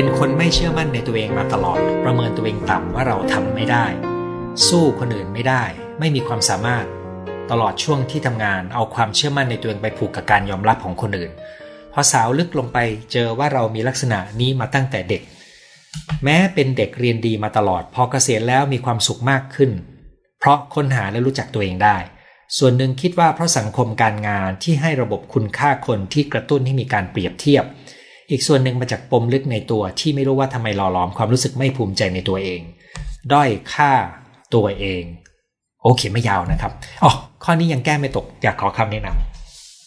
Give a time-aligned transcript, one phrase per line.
[0.00, 3.86] เป็นคนไม่เชื่อมั่นในตัวเองมาตลอด ประเมินตัวเองต่ำว่าเราทำไม่ได้
[4.68, 5.64] สู้คนอื่นไม่ได้
[5.98, 6.86] ไม่มีความสามารถ
[7.50, 11.30] ตลอดช่วงที่ทำงานเอาความเชื่อมั่นในตัวเองไปผูกกับการยอมรับของคนอื่น
[11.92, 12.78] พอสาวลึกลงไป
[13.12, 15.22] เจอว่าเรามีลักษณะนี้มาตั้งแต่เด็ก
[16.24, 19.70] แม้เป็นเด็กเรียนดีมาตลอด พอเกษียณแล้วมีความสุขมากขึ้น
[20.38, 21.96] เพราะค้นหาและรู้จักตัวเองได้
[22.58, 27.66] ส่วนหนึ่งคิดว่าเพราะสังคมการงานที่ให้ระบบคุณค่าคนที่กระตุ้นให้มีการเปรียบเทียบ
[28.30, 32.60] อีกส่วนหนึ่งมาจากปมลึกในตัวที่ไม่รู้ว่าทำไมหล่อหลอมความรู้สึกไม่ภูมิใจในตัวเอง
[33.32, 33.92] ด้อยค่า
[34.54, 35.02] ตัวเอง
[35.82, 36.72] โอเคไม่ยาวนะครับ
[37.04, 37.12] อ๋อ
[37.44, 39.08] ข้อนี้ยังแก้ไม่ตก อยากขอคำแนะน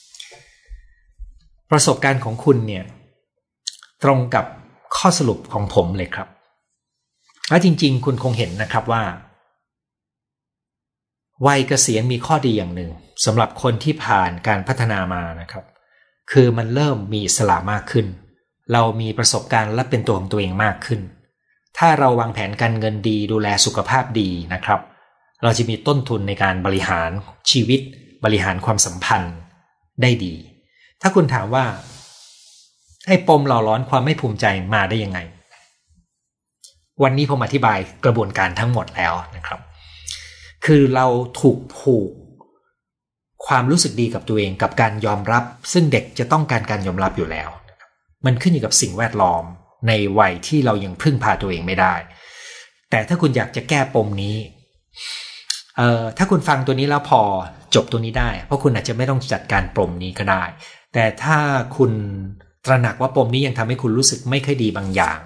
[0.05, 2.83] ำประสบการณ์ของคุณเนี่ย
[4.03, 4.45] ตรงกับ
[4.95, 6.27] ข้อสรุปของผมเลยครับ
[7.49, 9.03] และจริง ๆ คุณคงเห็นนะครับว่า
[11.47, 12.91] วัยเกษียณมีข้อดีอย่างหนึ่ง
[13.25, 15.65] สำหรับคนที่ผ่านการพัฒนามานะครับ
[16.31, 18.05] คือมันเริ่มมีอิสระมากขึ้น
[18.73, 21.01] เรามีประสบการณ์และเป็นตัวของตัวเองมากขึ้น
[21.77, 24.81] ถ้าเราวางแผนการเงินดีดูแลสุขภาพดีนะครับ
[25.43, 27.09] เราจะมีต้นทุนในการบริหาร
[27.51, 27.81] ชีวิต
[28.23, 29.35] บริหารความสัมพันธ์
[30.01, 30.33] ได้ดี
[31.01, 31.65] ถ้าคุณถามว่า
[33.07, 35.19] ไอ้ปมหล่อร้อนความไม่ภูมิใจมาได้ยังไง
[37.03, 39.59] วันนี้ผมอธิบายกระบวนการทั้งหมดแล้วนะครับ
[40.65, 41.05] คือเรา
[41.41, 42.09] ถูกผูก
[43.47, 47.49] ความรู้สึกดีกับตัวเองกับการยอมรับ ซึ่งเด็กจะต้องการการยอมรับอยู่แล้ว
[48.25, 49.43] มันขึ้นอยู่กับสิ่งแวดล้อม
[49.87, 51.95] ในวัยที่เรายังพึ่งพาตัวเองไม่ได้
[52.89, 54.35] แต่ถ้าคุณอยากจะแก้ปมนี้
[55.77, 57.21] เอ่อถ้าคุณฟังตัวนี้แล้วพอ
[57.75, 60.43] จบตัวนี้ได้ เพราะคุณอาจจะไม่ต้องจัดการปมนี้ก็ได้
[60.93, 61.37] แต่ถ้า
[61.77, 61.91] คุณ
[62.65, 65.19] ตระหนักว่าปมนี้ยังทำให้คุณรู้สึกไม่ค่อยดีบางอย่าง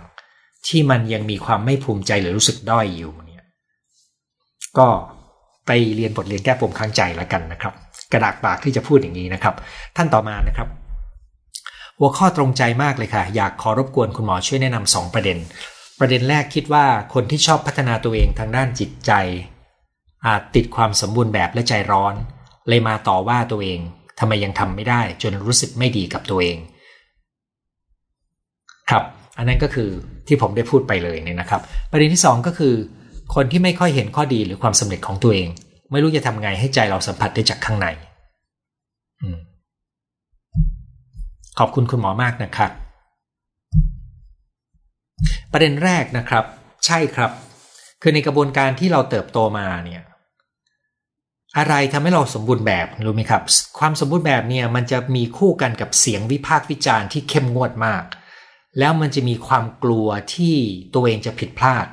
[0.68, 3.46] ที่มันยังมีความไม่ภูมิใจหรือรู้สึกด้อยอยู่เนี่ย
[4.78, 4.88] ก็
[5.68, 7.74] ไปเรียนบทเรียนแก้ปมข้างใจแล้วกันนะครับ
[8.12, 9.56] กระดากปากที่จะพูดอย่างนี้นะครับ
[9.96, 10.68] ท่านต่อมานะครับ
[12.00, 15.38] หัวข้อตรงใจมากเลยค่ะ อยากขอรบกวนคุณหมอช่วยแนะนำสองประเด็น
[16.00, 19.12] ประเด็นแรกคิดว่าคนที่ชอบพัฒนาตัวเองทางด้านจิตใจ
[20.26, 22.14] อาจติดความสมบูรณ์แบบและใจร้อน
[22.70, 23.80] เลยมาต่อว่าตัวเอง
[24.20, 26.58] ทำไมยังทำไม่ได้ จนรู้สึกไม่ดีกับตัวเอง
[28.90, 29.04] ครับ
[29.38, 29.90] อันนั้นก็คือ
[30.28, 31.62] ที่ผมได้พูดไปเลยเนี่ยนะครับ
[31.92, 32.74] ประเด็นที่ 2 ก็คือ
[33.36, 35.48] คนที่ไม่ค่อยเห็นข้อดีหรือความสำเร็จของตัวเอง
[35.92, 37.88] ไม่รู้จะทำไงให้ใจเราสัมผัสได้จากข้างใน
[41.60, 42.72] ขอบคุณคุณหมอมากนะครับ
[45.52, 46.46] ประเด็นแรกนะครับ
[46.86, 47.32] ใช่ครับ
[48.02, 50.04] คือในกระบวนการที่เราเติบโตมาเนี่ย
[51.58, 53.44] อะไรทำให้เราสมบูรณ์แบบรู้ไหมครับ
[53.80, 58.04] ความสมบูรณ์แบบเนี่ยมันจะมีคู่กันกับเสียงวิพากษ์วิจารณ์ที่เข้มงวดมาก
[58.80, 60.56] แล้วมันจะมีความกลัวที่
[60.94, 61.88] ตัวเองจะผิดพลาด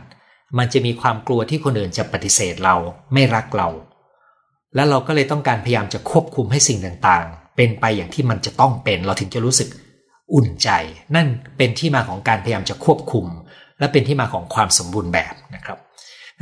[0.59, 2.77] มันจะมีความกลัวที่คนอื่นจะปฏิเสธเรา
[3.13, 3.69] ไม่รักเรา
[4.75, 9.69] แล้วเราก็เลยต้องการพยายามจะควบคุมให้สิ่งต่าง เป็นไปอย่างที่มันจะต้องเป็น เราถึงจะรู้สึก
[10.35, 10.71] อุ่นใจ
[11.17, 13.27] นั่นเป็นที่มาของการพยายามจะควบคุม
[13.79, 15.79] และเป็นที่มาของความสมบูรณ์แบบนะครับ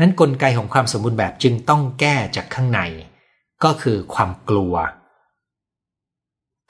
[0.00, 2.80] นั้นกลไกของความสมบูรณ์แบบจึงต้องแก้จากข้างใน
[3.64, 4.74] ก็คือความกลัว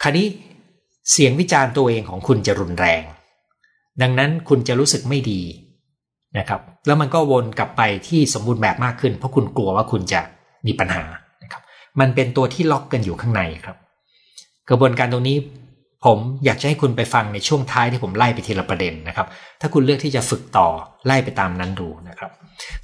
[0.03, 0.27] คราวนี้
[1.11, 3.03] เสียงวิจารณ์ตัวเองของคุณจะรุนแรง
[4.03, 5.41] ดังนั้นคุณจะรู้สึกไม่ดี
[6.39, 10.21] นะครับแล้วมันก็วนกลับไปที่สมบูรณ์แบบมากขึ้น เพราะคุณกลัวว่าคุณจะ
[10.67, 11.05] มีปัญหา
[11.43, 11.63] นะครับ
[12.01, 13.77] มันเป็นตัวที่ล็อกกันอยู่ข้างในครับ
[14.71, 15.37] กระบวนการตรงนี้
[16.05, 19.27] ผมอยากจะให้คุณไปฟังในช่วงท้ายที่ผมไล่ไปทีละประเด็นนะครับ
[19.61, 20.69] ถ้าคุณเลือกที่จะฝึกต่อ
[21.07, 22.31] ไล่ไปตามนั้นดูนะครับ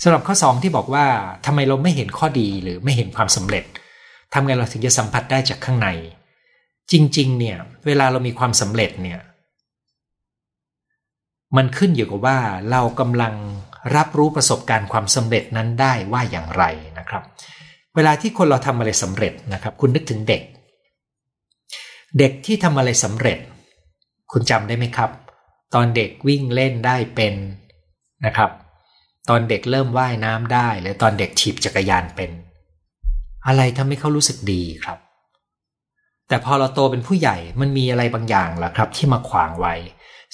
[0.02, 1.04] สำหรับข้อ 2 ที่บอกว่า
[1.46, 3.64] ทำไมเราไม่เห็นข้อดีหรือไม่เห็นความสำเร็จ
[4.32, 5.88] ทำไงเราถึงจะสัมผัสได้จากข้างใน
[6.92, 9.20] จริง ๆ เนี่ย เวลาเรามีความสำเร็จเนี่ย
[11.56, 12.38] มันขึ้นอยู่กับว่า
[12.70, 13.34] เรากำลัง
[13.96, 16.64] รับรู้ประสบการณ์ความสำเร็จนั้นได้ว่าอย่างไร
[16.98, 17.22] นะครับ
[17.94, 20.42] เวลาที่คนเราทำอะไรสำเร็จนะครับ คุณนึกถึงเด็ก
[22.18, 23.38] เด็กที่ทำอะไรสำเร็จ
[24.32, 25.10] คุณจำได้ไหมครับ
[25.74, 27.34] ตอนเด็กวิ่งเล่นได้เป็น
[28.26, 28.50] นะครับ
[29.28, 32.30] ตอนเด็กเริ่มว่ายน้ำได้หรือตอนเด็กถีบจักรยานเป็น
[33.46, 34.98] อะไรทำให้เขารู้สึกดีครับ
[36.28, 39.74] แต่พอเราโตเป็นผู้ใหญ่มันมีอะไรบางอย่างล่ะครับ ที่มาขวางไว้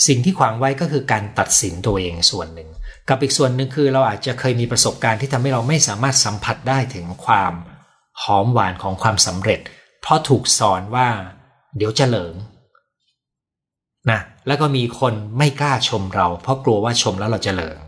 [0.06, 2.68] สิ่งที่ขวางไว้ก็คือการตัดสินตัวเองส่วนหนึ่ง
[3.08, 7.52] กับอีกส่วนหนึ่งคือเราอาจจะเคยมีประสบการณ์ที่ทำให้เราไม่สามารถสัมผัสได้ถึงความ
[8.22, 9.60] หอมหวานของความสำเร็จ
[10.02, 11.08] เพราะถูกสอนว่า
[11.76, 12.34] เดี๋ยวจะเหลิง
[14.10, 17.78] นะแล้วก็มีคนไม่กล้าชมเรา เพราะกลัวว่าชมแล้วเราจะเหลิง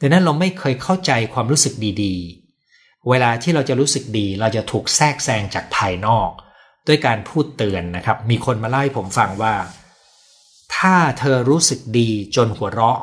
[0.00, 6.30] ดังนั้นเราไม่เคยเข้าใจความรู้สึกดีๆ เวลาที่เราจะรู้สึกดี เราจะถูกแทรกแซงจากภายนอก
[6.88, 9.54] ด้วยการพูดเตือนนะครับ มีคนมาเล่าให้ผมฟังว่า
[10.76, 13.00] ถ้าเธอรู้สึกดีจนหัวเราะ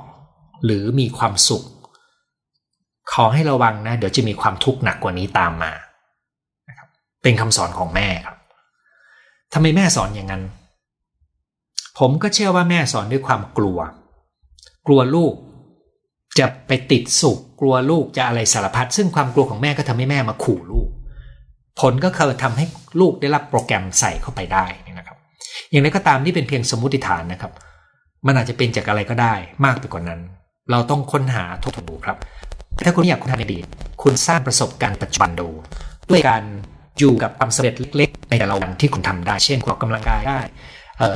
[0.65, 1.63] หรือมีความสุข
[3.13, 5.71] ขอให้ระวังนะ เดี๋ยวจะมีความทุกข์หนักกว่านี้ตามมา
[7.23, 8.36] เป็นคำสอนของแม่ครับ
[9.53, 10.43] ทำไมแม่สอนอย่างนั้น
[11.99, 13.79] ผมก็เชื่อว่าแม่สอนด้วยความกลัว
[14.87, 15.33] กลัวลูก
[16.39, 20.89] จะไปติดสุขกลัวลูกจะอะไรสารพัดซึ่งความกลัวของแม่ก็ทำให้แม่มาขู่ลูก
[21.79, 22.65] ผลก็คือทำให้
[22.99, 25.17] ลูกได้รับโปรแกรมใส่เข้าไปได้นี่นะครับ
[25.69, 27.51] อย่างไรก็ตามนี่เป็นเพียงสมมติฐานนะครับ
[28.25, 29.33] มันอาจจะเป็นจากอะไรก็ได้
[29.65, 30.19] มากไปกว่านั้น
[30.71, 32.17] เราต้องค้นหาทบทวนดูครับ
[32.85, 33.65] ถ้าคุณอยากคุณทำในอดีต
[34.01, 35.47] คุณสร้างประสบการณ์ปัจจุบันดู
[36.09, 36.43] ด้วยการ
[36.99, 40.39] อยู่กับความสำเร็จเล็กๆ ในแต่ละวันที่คุณทำได้ เช่นคุณออกกำลังกายได้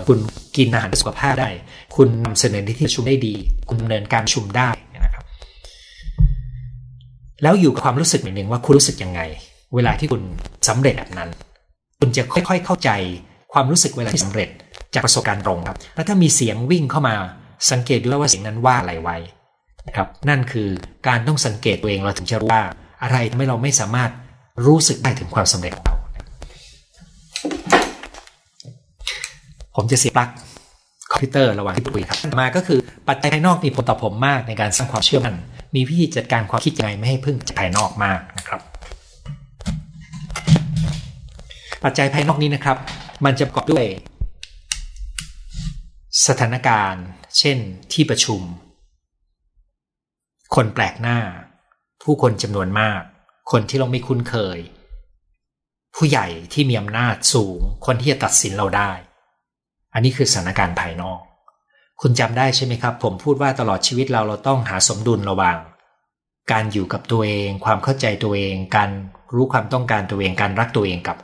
[0.07, 0.17] คุณ
[0.57, 1.49] กินอาหารสุขภาพได้
[1.95, 3.35] คุณนำเสนอที่ที่ประชุมได้ดี
[3.69, 5.23] คุณดำเนินการชุมได้นะครับ
[7.43, 9.21] แล้วอยู่กับความรู้สึกหนึ่งว่าคุณรู้สึกยังไง
[9.75, 10.21] เวลาที่คุณ
[10.67, 11.29] สำเร็จแบบนั้น
[11.99, 12.89] คุณจะค่อยๆเข้าใจ
[13.53, 14.49] ความรู้สึกเวลาที่สำเร็จ
[14.93, 17.13] จากประสบการณ์ตรงครับ แล้วถ้ามีเสียงวิ่งเข้ามา
[17.71, 19.17] สังเกตดูว่าเสียงนั้นว่าอะไรไว้
[19.87, 20.69] นะครับ นั่นคือ
[21.07, 22.63] การต้องสังเกตตัวเองเราถึงจะรู้ว่า
[23.03, 24.11] อะไรทำให้เราไม่สามารถ
[24.65, 25.98] รู้สึกได้ถึงความสำเร็จของเรา
[29.75, 30.30] ผมจะเสียบปลั๊ก
[31.12, 35.36] คอมพิวเตอร์ระหว่างที่คุยครับ มาก็คือปัจจัยภายนอกมีผลต่อผมมากในการสร้างความเชื่อมั่น
[35.75, 38.62] มีวิธีจัดการความคิดยังไงไม่ให้พึ่งจากภายนอกมากนะครับ
[41.83, 42.77] ปัจจัยภายนอกนี้นะครับ
[43.25, 43.86] มันจะประกอบด้วย
[46.27, 47.06] สถานการณ์
[47.38, 47.57] เช่น
[47.94, 48.42] ที่ประชุม
[50.56, 51.18] คนแปลกหน้า
[52.03, 53.01] ผู้คนจำนวนมาก
[53.51, 54.59] คนที่เราไม่คุ้นเคย
[55.95, 58.91] ผู้ใหญ่ที่มีอำนาจสูง คนที่จะตัดสินเราได้
[59.93, 61.21] อันนี้คือสถานการณ์ภายนอก
[62.01, 65.57] คุณจำได้ใช่ไหมครับ ผมพูดว่าตลอดชีวิตเราเราต้องหาสมดุลระหว่าง
[66.51, 68.89] การอยู่กับตัวเอง ความเข้าใจตัวเอง การ
[69.35, 71.17] รู้ความต้องการตัวเองการรักตัวเองกับ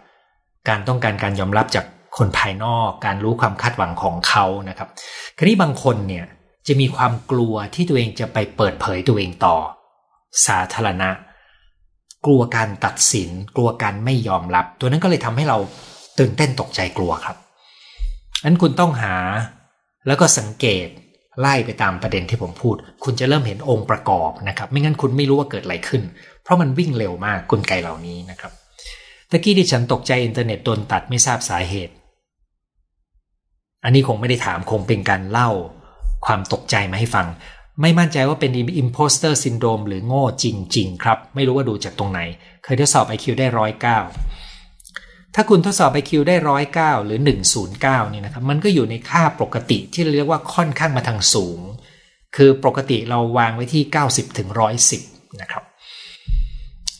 [0.69, 1.85] การต้องการการยอมรับจาก
[2.17, 4.89] คนภายนอก การรู้ความคาดหวังของเขานะครับ
[5.37, 6.25] คราวนี้บางคนเนี่ย
[6.67, 9.55] จะมีความกลัวที่ตัวเองจะไปเปิดเผยตัวเองต่อ
[10.47, 11.09] สาธารณะ
[12.27, 15.57] กลัวการตัดสิน กลัวการไม่ยอมรับ ตัวนั้นก็เลยทำให้เรา
[16.19, 17.37] ตื่นเต้นตกใจกลัวครับ
[18.45, 19.15] นั้นคุณต้องหา
[20.07, 20.87] แล้วก็สังเกต
[21.39, 26.01] ไล่ไปตามประเด็นที่ผมพูด คุณจะเริ่มเห็นองค์ประกอบนะครับ ไม่งั้นคุณไม่รู้ว่าเกิดอะไรขึ้น
[26.43, 28.51] เพราะมันวิ่งเร็วมากกลไกเหล่านี้นะครับ
[29.29, 31.93] ตะกี้ที่ฉันตกใจอินเทอร์เน็ตโดนตัดไม่ทราบสาเหตุ
[33.83, 35.49] อันนี้คงไม่ได้ถามคงเป็นการเล่า
[36.25, 37.27] ความตกใจมาให้ฟัง
[37.81, 38.51] ไม่มั่นใจว่าเป็น
[38.81, 40.45] imposter syndrome หรือโง่จ
[40.77, 42.19] ริง ๆ ครับ ไม่รู้ว่าดูจากตรงไหน
[42.63, 43.99] เคยทดสอบ IQ ได้ร้อยเก้า
[45.35, 47.19] ถ้าคุณทดสอบ IQ ได้ร้อยเก้าหรือ
[47.63, 51.59] 109เนี่นะครับมันก็อยู่ในค่าปกติที่เรียกว่าค่อนข้างมาทางสูง
[52.35, 54.49] คือปกติเราวางไว้ที่ 90ถึง
[54.95, 55.63] 110 นะครับ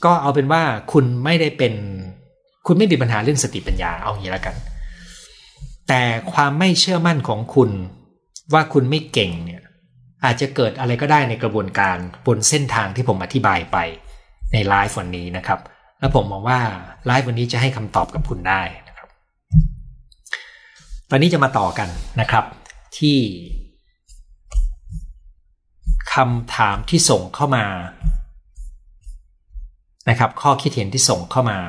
[0.06, 1.74] ก็เอาเป็นว่าคุณไม่ได้เป็น
[2.68, 4.56] คุณไม่มีปัญหาเรื่องสติปัญญาเอาอย่างนี้แล้วกัน
[5.88, 6.04] แต่
[6.34, 7.70] ความไม่เชื่อมั่นของคุณ
[8.54, 9.62] ว่าคุณไม่เก่งเนี่ย
[10.26, 11.98] อาจจะเกิดอะไรก็ได้ในกระบวนการ
[12.28, 13.78] บนเส้นทางที่ผมอธิบายไป
[14.54, 15.60] ในไลฟ์วันนี้นะครับ
[16.00, 16.60] แล้วผมมองว่า
[17.06, 19.08] ไลฟ์วันนี้จะให้คำตอบกับคุณได้นะครับ
[21.12, 21.90] วันนี้จะมาต่อกัน
[22.22, 22.46] นะครับ
[22.98, 23.18] ที่
[26.14, 27.66] คำถามที่ส่งเข้ามา
[30.10, 31.60] นะครับ ข้อคิดเห็นที่ส่งเข้ามา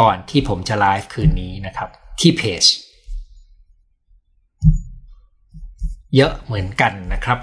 [0.00, 1.88] ก่อนที่ผมจะไลฟ์คืนนี้นะครับ
[2.20, 2.64] ที่เพจ
[6.16, 7.38] เยอะเหมือนกันนะครับ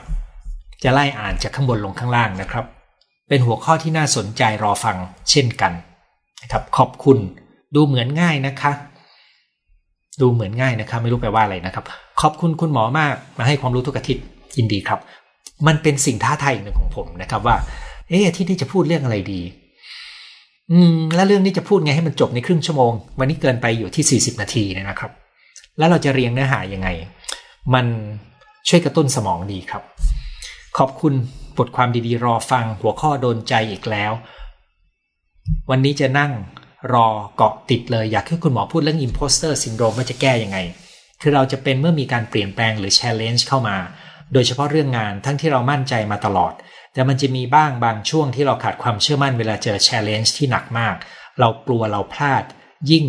[0.83, 2.65] จะไล่อ่านจากข้างบนลงข้างล่างนะครับ
[3.29, 4.97] เป็นหัวข้อที่น่าสนใจรอฟัง
[5.29, 5.73] เช่นกัน
[6.41, 7.17] นะครับขอบคุณ
[7.75, 8.71] ดูเหมือนง่ายนะคะ
[10.21, 11.85] ดูเหมือนง่ายนะครับไม่รู้แปลว่าอะไรนะครับ
[12.21, 14.23] ขอบคุณคุณหมอมากมาให้ความรู้ทุกอาทิตย์
[14.57, 14.99] ยินดีครับ
[15.67, 17.55] มันเป็นสิ่งท้าทายหนึ่งของผมนะครับว่า
[18.07, 19.41] เอออาทิตย์นี้จะพูดเรื่องอะไรดี
[20.71, 25.11] อืม แล้วเรื่องนี้จะพูดไงให้มันจบในครึ่งชั่วโมง วันนี้เกินไปอยู่ที่ 40 นาทีนะครับ
[25.77, 26.87] แล้วเราจะเรียงเนื้อหายังไง
[27.73, 27.85] มัน
[28.67, 29.83] ช่วยกระตุ้นสมองดีครับ
[30.77, 31.13] ขอบคุณ
[31.57, 34.11] บทความดีๆ รอฟังหัวข้อโดนใจอีกแล้ว
[35.69, 36.31] วันนี้จะนั่ง
[36.93, 40.57] รอเกาะติดเลยอยากให้คุณหมอพูดเรื่อง imposter syndrome ว่าจะแก้ยังไง
[41.21, 43.77] คือเราจะเป็นเมื่อมีการเปลี่ยนแปลงหรือ challenge เข้ามา
[44.33, 46.53] โดยเฉพาะเรื่องงานทั้งที่เรามั่นใจมาตลอด
[46.93, 50.95] แต่มันจะมีบ้างบางช่วงที่เราขาดความเชื่อมั่นเวลาเจอ challenge ที่หนักมาก
[51.39, 52.43] เรากลัวเราพลาด
[52.91, 53.05] ยิ่ง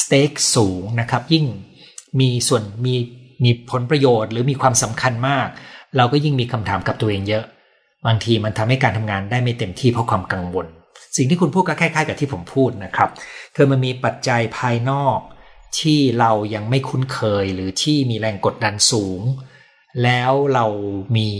[0.00, 1.46] สเต็กสูงนะครับ ยิ่ง
[2.20, 2.94] มีส่วนมี
[3.44, 5.48] มีผลประโยชน์หรือมีความสำคัญมาก
[5.96, 7.44] เราก็ยิ่งมีคำถามกับตัวเองเยอะ
[8.06, 10.66] บางทีมันทำให้การทำงานได้ไม่เต็มที่เพราะความกังวล
[11.16, 13.10] สิ่งที่คุณพูดก็คล้ายๆกับที่ผมพูดนะครับ
[13.56, 15.18] คือมันมีปัจจัยภายนอก
[15.80, 19.20] ที่เรายังไม่คุ้นเคยหรือที่มีแรงกดดันสูง
[20.02, 20.66] แล้วเรา
[21.16, 21.30] มี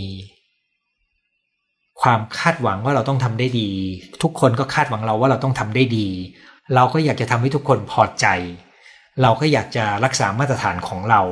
[2.02, 3.70] ความคาดหวังว่าเราต้องทำได้ดี
[4.22, 6.08] ทุกคนก็คาดหวังเราว่าเราต้องทำได้ดี
[6.74, 8.26] เราก็อยากจะทำให้ทุกคนพอใจ
[9.22, 11.22] เราก็อยากจะรักษามาตรฐานของเรา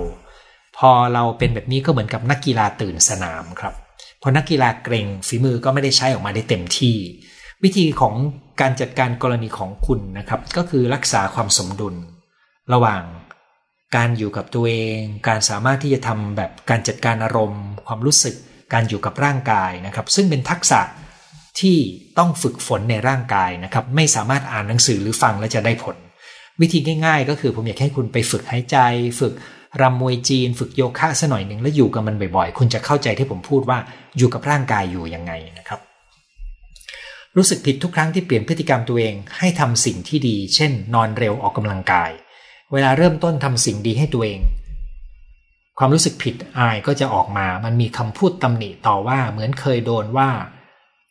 [0.78, 3.74] พอเราเป็นแบบนี้ก็เหมือนกับนักกีฬาตื่นสนามครับ
[4.22, 6.96] พอนักกีฬาเกรงฝีมือก็ไม่ได้ใช้ออกมาได้เต็มที่
[7.64, 8.14] วิธีของ
[8.60, 11.94] การจัดการกรณีของคุณนะครับ ก็คือรักษาความสมดุล
[12.72, 13.02] ระหว่าง
[13.96, 18.34] การอยู่กับตัวเอง การสามารถที่จะทำแบบการจัดการอารมณ์ ความรู้สึก
[18.72, 20.80] การอยู่กับร่างกายนะครับ ซึ่งเป็นทักษะ
[21.60, 21.76] ที่
[22.18, 25.96] ต้องฝึกฝนในร่างกายนะครับ ไม่สามารถอ่านหนังสือหรือฟังแล้วจะได้ผล
[26.60, 28.76] วิธีง่าย ๆ ก็คือผมอยากให้คุณไปฝึกหายใจ
[29.20, 29.32] ฝึก
[29.80, 33.78] รำมวยจีนฝึกโยคะสัหน่อยหนึ่งแล้วอยู่กับมันบ่อยๆ คุณจะเข้าใจที่ผมพูดว่า
[34.16, 35.80] อยู่กับร่างกายอยู่ยังไงนะครับ
[37.36, 42.10] รู้สึกผิดทุกครั้งที่เปลี่ยนพฤติกรรมตัวเองให้ทำสิ่งที่ดี เช่น นอนเร็วออกกำลังกาย
[42.72, 44.40] เวลาเริ่มต้นทำสิ่งดีให้ตัวเอง
[45.78, 50.30] ความรู้สึกผิดอายก็จะออกมา มันมีคำพูดตำหนิต่อว่าเหมือนเคยโดนว่า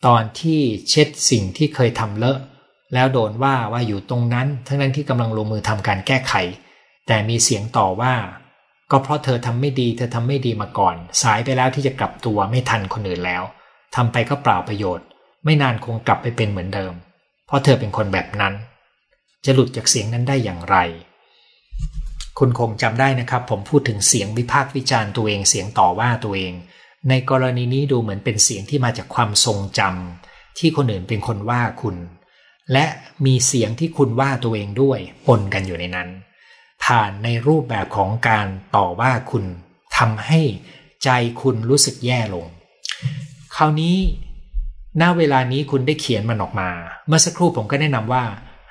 [0.05, 0.59] ตอนที่
[0.89, 2.39] เช็ดสิ่งที่เคยทำเลอะ
[2.93, 6.33] แล้วโดนว่าว่าอยู่ตรงนั้น ทั้งนั้นที่กำลังลงมือทำการแก้ไข
[7.07, 8.13] แต่มีเสียงต่อว่า
[8.91, 13.43] ก็เพราะเธอทำไม่ดีเธอทำไม่ดีมาก่อน สายไปแล้วที่จะกลับตัวไม่ทันคนอื่นแล้ว
[13.95, 15.05] ทำไปก็เปล่าประโยชน์
[15.45, 16.93] ไม่นานคงกลับไปเป็นเหมือนเดิม
[17.47, 18.53] เพราะเธอเป็นคนแบบนั้น
[19.45, 20.77] จะหลุดจากเสียงนั้นได้อย่างไร
[22.39, 26.53] คุณคงจำได้นะครับ ผมพูดถึงเสียงวิพากษ์วิจารณ์ตัวเองเสียงต่อว่าตัวเอง
[27.09, 31.95] ในกรณีนี้ดูเหมือนเป็นเสียงที่มาจากความทรงจำที่คนอื่นเป็นคนว่าคุณ
[32.73, 32.85] และ
[33.25, 36.09] มีเสียงที่คุณว่าตัวเองด้วยปนกันอยู่ในนั้น
[36.87, 39.43] ผ่านในรูปแบบของการต่อว่าคุณ
[39.97, 40.39] ทำให้
[41.03, 41.09] ใจ
[41.41, 42.45] คุณรู้สึกแย่ลง
[43.55, 43.97] คราวนี้
[45.01, 46.69] ณเวลานี้คุณได้เขียนมันออกมา
[47.07, 48.23] เมื่อสักครู่ผมก็แนะนำว่า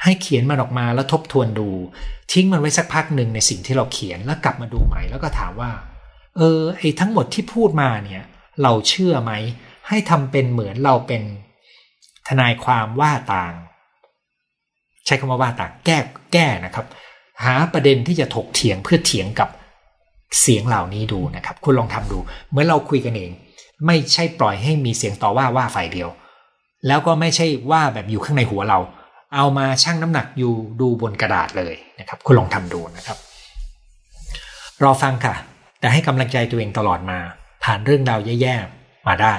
[0.03, 1.69] ให้เขียนมันออกมาแล้วทบทวนดู
[2.33, 5.73] ทิ้งมันไว้สักพักหนึ่งในสิ่งที่เราเขียนแล้วกลับมาดูใหม่แล้วก็ถามว่า
[6.37, 8.23] เออไอ้ทั้งหมดที่พูดมาเนี่ย
[8.63, 9.33] เราเชื่อไหม
[9.89, 11.23] ให้ทำเป็นเหมือนเราเป็น
[12.29, 13.55] ทนายความว่าต่าง
[15.07, 15.99] ใช้คำว่าว่าต่างแก้
[16.33, 16.87] แก้นะครับ
[17.45, 19.49] หาประเด็นที่จะถกเถียงเพื่อเถียงกับ
[20.41, 23.31] เสียงเหล่านี้ดูนะครับ คุณลองทำดูเหมือนเราคุยกันเอง
[23.87, 26.09] ไม่ใช่ปล่อยให้มีเสียงต่อว่าว่าฝ่ายเดียว
[26.87, 28.79] แล้วก็ไม่ใช่ว่าแบบอยู่ข้างในหัวเรา
[29.35, 33.19] เอามาชั่งน้ำหนักอยู่ดูบนกระดาษเลยนะครับ คุณลองทำดูนะครับ
[34.83, 35.35] รอฟังค่ะ
[35.81, 37.19] แต่ให้กำลังใจตัวเองตลอดมา
[37.65, 39.35] ผ่านเรื่องราวแย่ๆมาได้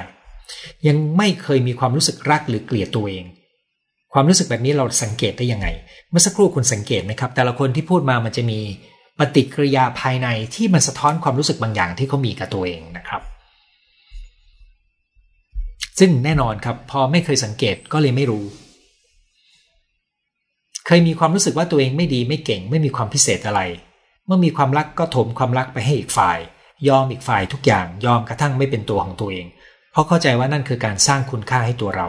[0.86, 3.24] ยังไม่เคยมีความรู้สึกรักหรือเกลียดตัวเอง
[4.12, 5.66] ความรู้สึกแบบนี้เราสังเกตได้ยังไง
[6.10, 8.60] เมื่อสักครู่คุณสังเกตไหมครับ แต่ละคนที่พูดมามันจะมี
[9.18, 13.22] ปฏิกิริยาภายในที่มันสะท้อนความรู้สึกบางอย่างที่เขามีกับตัวเองนะครับ
[15.98, 18.44] ซึ่งแน่นอนครับ พอไม่เคยสังเกตก็เลยไม่รู้
[20.86, 23.60] เคยมีความรู้สึกว่าตัวเองไม่ดีไม่เก่ง ไม่มีความพิเศษอะไร
[24.26, 26.38] เมื่อมีความรักก็ถมความรักไปให้อีกฝ่าย
[26.88, 29.46] ยอมอีกฝ่ายทุกอย่าง ยอมกระทั่งไม่เป็นตัวของตัวเอง
[29.92, 32.08] เพราะเข้าใจว่านั่นคือการสร้างคุณค่าให้ตัวเรา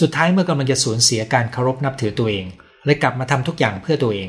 [0.00, 2.46] สุดท้ายเมื่อกำลังจะสูญเสียการเคารพนับถือตัวเอง
[2.84, 4.28] เลยกลับมาทำทุกอย่างเพื่อตัวเอง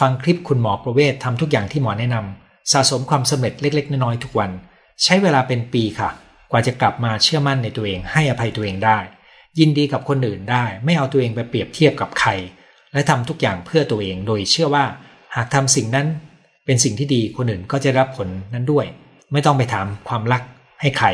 [0.00, 4.50] ฟังคลิปคุณหมอประเวศทำทุกอย่างที่หมอแนะนำสะสมความสำเร็จเล็ก ๆ น้อยๆทุกวัน
[5.02, 6.10] ใช้เวลาเป็นปีค่ะ
[6.50, 8.98] กว่าจะกลับมาเชื่อมั่นในตัวเอง ให้อภัยตัวเองได้
[9.58, 12.30] ยินดีกับคนอื่นได้ ไม่เอาตัวเองไปเปรียบเทียบกับใคร
[12.92, 14.84] และทำทุกอย่างเพื่อตัวเองโดยเชื่อว่า
[15.36, 16.06] หากทำสิ่งนั้น
[16.66, 18.86] เป็นสิ่งที่ดีคนอื่นก็จะรับผลนั้นด้วย
[19.32, 20.42] ไม่ต้องไปถามความรัก
[20.80, 21.08] ให้ใคร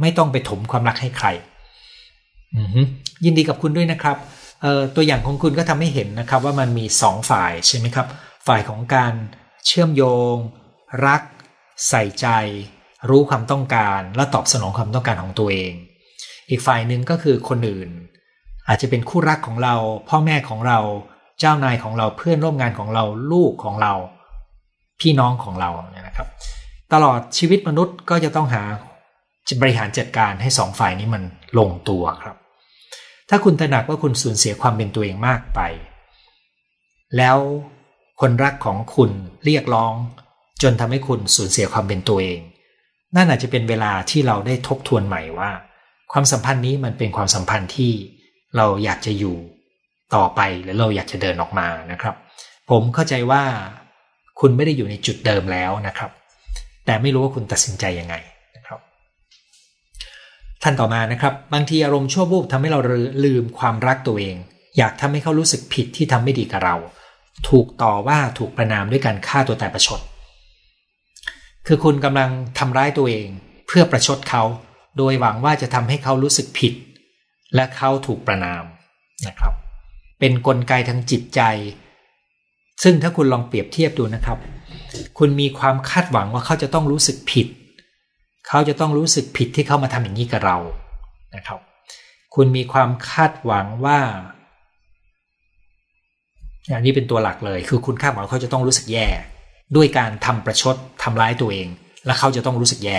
[0.00, 1.28] ไม่ต้องไปถมความรักให้ใคร
[3.24, 4.16] ยินดีกับคุณด้วยนะครับ
[4.94, 8.06] ตัวอย่างของคุณก็ทำให้เห็นนะครับว่ามันมีสองฝ่ายใช่ไหมครับ
[8.46, 9.12] ฝ่ายของการ
[9.66, 10.34] เชื่อมโยง
[11.06, 11.22] รัก
[11.88, 12.26] ใส่ใจ
[13.08, 15.72] รู้ความต้องการ และตอบสนองความต้องการของตัวเอง
[16.50, 17.90] อีกฝ่ายหนึ่งก็คือคนอื่น
[18.68, 19.74] อาจจะเป็นคู่รักของเรา
[20.08, 20.78] พ่อแม่ของเรา
[21.40, 23.92] เจ้านายของเราเพื่อนร่วมงานของเราลูกของเรา
[25.00, 26.28] พี่น้องของเราเนี่ยนะครับ
[26.92, 28.62] ตลอดชีวิตมนุษย์ก็จะต้องหา
[29.60, 31.22] บริหารจัดการให้สองฝ่ายนี้มัน
[31.58, 32.36] ลงตัวครับ
[33.28, 35.60] ถ้าคุณตระหนักว่าคุณสูญเสียความเป็นตัวเองมากไป
[37.16, 37.38] แล้ว
[38.20, 39.10] คนรักของคุณ
[39.44, 39.94] เรียกร้อง
[40.62, 42.40] จนทำให้คุณสูญเสียความเป็นตัวเอง
[43.16, 45.50] นั่นอาจจะเป็นเวลาที่เราได้ทบทวนใหม่ว่า
[46.12, 47.92] ความสัมพันธ์นี้มันเป็นความสัมพันธ์ที่
[48.56, 49.36] เราอยากจะอยู่
[50.14, 52.14] ต่อไปหรือเราอยากจะเดินออกมานะครับ
[52.70, 53.42] ผมเข้าใจว่า
[54.40, 56.10] คุณไม่ได้อยู่ในจุดเดิมแล้วนะครับ
[56.86, 58.14] แต่ไม่รู้ว่าคุณตัดสินใจยังไง
[60.62, 62.80] ท่านต่อมานะครับ บางทีอารมณ์ชั่ววูบทำให้เรา
[63.24, 64.36] ลืมความรักตัวเอง
[64.76, 66.76] อยากทำให้เขารู้สึกผิดที่ทำไม่ดีกับเรา
[67.48, 70.00] ถูกต่อว่าถูกประนามด้วยการฆ่าตัวตายประชด
[71.66, 73.28] คือคุณกำลังทำร้ายตัวเอง
[73.66, 74.42] เพื่อประชดเขา
[74.96, 76.74] โดยหวังว่าจะทำให้เขารู้สึกผิด
[77.54, 78.64] และเขาถูกประนาม
[79.26, 79.52] นะครับ
[80.18, 81.40] เป็นนกลไกทางจิตใจ
[82.82, 84.38] ซึ่งถ้าคุณลองเปรียบเทียบดูนะครับ
[85.18, 87.46] คุณมีความคาดหวังว่าเขาจะต้องรู้สึกผิด
[88.48, 90.56] เขาจะต้องรู้สึกผิดที่เขามาทำอย่างนี้กับเรา
[91.36, 91.60] นะครับ
[92.34, 94.00] คุณมีความคาดหวังว่า
[96.68, 99.06] อย่างนี้เป็นตัวหลักเลย คือคุณคาดหวังเขาจะต้องรู้สึกแย่
[99.76, 101.68] ด้วยการทำประชดทำร้ายตัวเอง
[102.06, 102.98] และเขาจะต้องรู้สึกแย่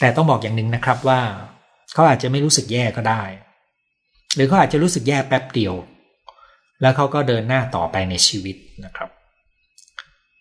[0.00, 1.20] แต่ต้องบอกอย่างหนึ่งนะครับว่า
[1.92, 3.22] เขาอาจจะไม่รู้สึกแย่ก็ได้
[4.34, 5.74] หรือเขาอาจจะรู้สึกแย่แป๊บเดียว
[6.80, 9.10] แล้วเขาก็เดินหน้าต่อไปในชีวิตนะครับ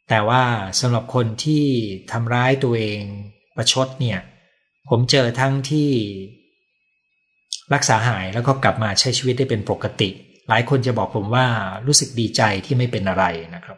[0.10, 0.44] แต่ว่า
[0.80, 1.66] สำหรับคนที่
[2.12, 3.02] ทำร้ายตัวเอง
[3.56, 4.20] ประชดเนี่ย
[4.90, 5.92] ผมเจอทั้งที่
[7.74, 10.10] รักษาหายแล้วก็กลับมาใช้ชีวิตได้เป็นปกติ
[10.50, 11.46] หลายคนจะบอกผมว่า
[11.86, 13.78] รู้สึกดีใจที่ไม่เป็นอะไรนะครับ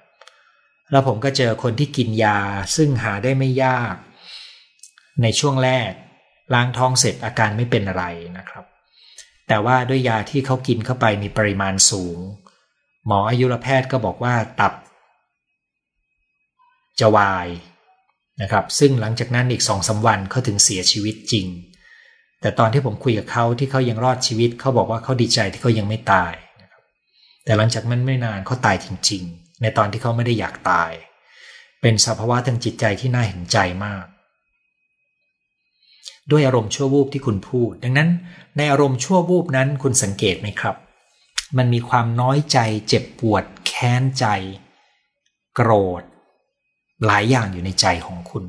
[0.92, 2.40] แล้วผมก็เจอคนที่กินยา
[2.76, 3.96] ซึ่งหาได้ไม่ยาก
[5.22, 5.92] ในช่วงแรก
[6.54, 8.04] ล้างท้องเสร็จอาการไม่เป็นอะไร
[8.38, 8.66] นะครับ
[9.48, 12.18] แต่ว่าด้วยยาที่เขากินเข้าไปมีปริมาณสูง
[13.06, 14.74] หมออายุรแพทย์ก็บอกว่าตับ
[17.00, 17.48] จะวาย
[18.42, 21.46] นะครับ ซึ่งหลังจากนั้นอีกสองสาวันเขาถึงเสียชีวิตจริง
[22.42, 26.82] แต่ตอนที่ผมคุยกับเขาที่เขายังรอดชีวิตเขาบอกว่าเขาดีใจที่เขายังไม่ตายนะครับ
[27.46, 30.92] แต่หลังจากนั้นไม่นานเขาตายจริง ๆ ในตอนที่เขาไม่ได้อยากตาย
[31.82, 34.06] เป็นสภาวะทางจิตใจที่น่าเห็นใจมาก
[36.32, 38.10] ด้วยอารมณ์ชั่ววูบที่คุณพูด ดังนั้น
[38.58, 40.76] ในอารมณ์ชั่ววูบนั้นคุณสังเกตไหมครับ
[41.58, 44.26] มันมีความน้อยใจ เจ็บปวด แค้นใจ
[45.56, 46.04] โกรธ
[47.06, 48.44] หลายอย่างอยู่ในใจของคุณ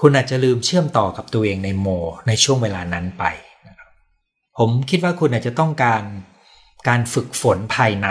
[0.00, 1.88] คุณอาจจะลืมเชื่อมต่อกับตัวเองในโม
[2.28, 3.24] ในช่วงเวลานั้นไป
[4.58, 6.02] ผมคิดว่าคุณอาจจะต้องการ
[6.88, 8.08] การฝึกฝนภายใน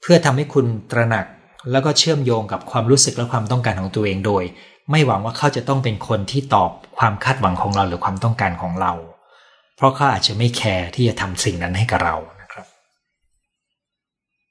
[0.00, 1.26] เพื่อทำให้คุณตระหนัก
[1.70, 4.44] แล้วก็เชื่อมโยงกับความรู้สึกและความต้องการของตัวเองโดย
[4.90, 8.92] ไม่หวังว่าเขาจะต้องเป็นคนที่ตอบความคาดหวังของเราหรือความต้องการของเรา
[9.76, 12.16] เพราะเขาอาจจะไม่แคร์ที่จะทำสิ่งนั้นให้กับเรา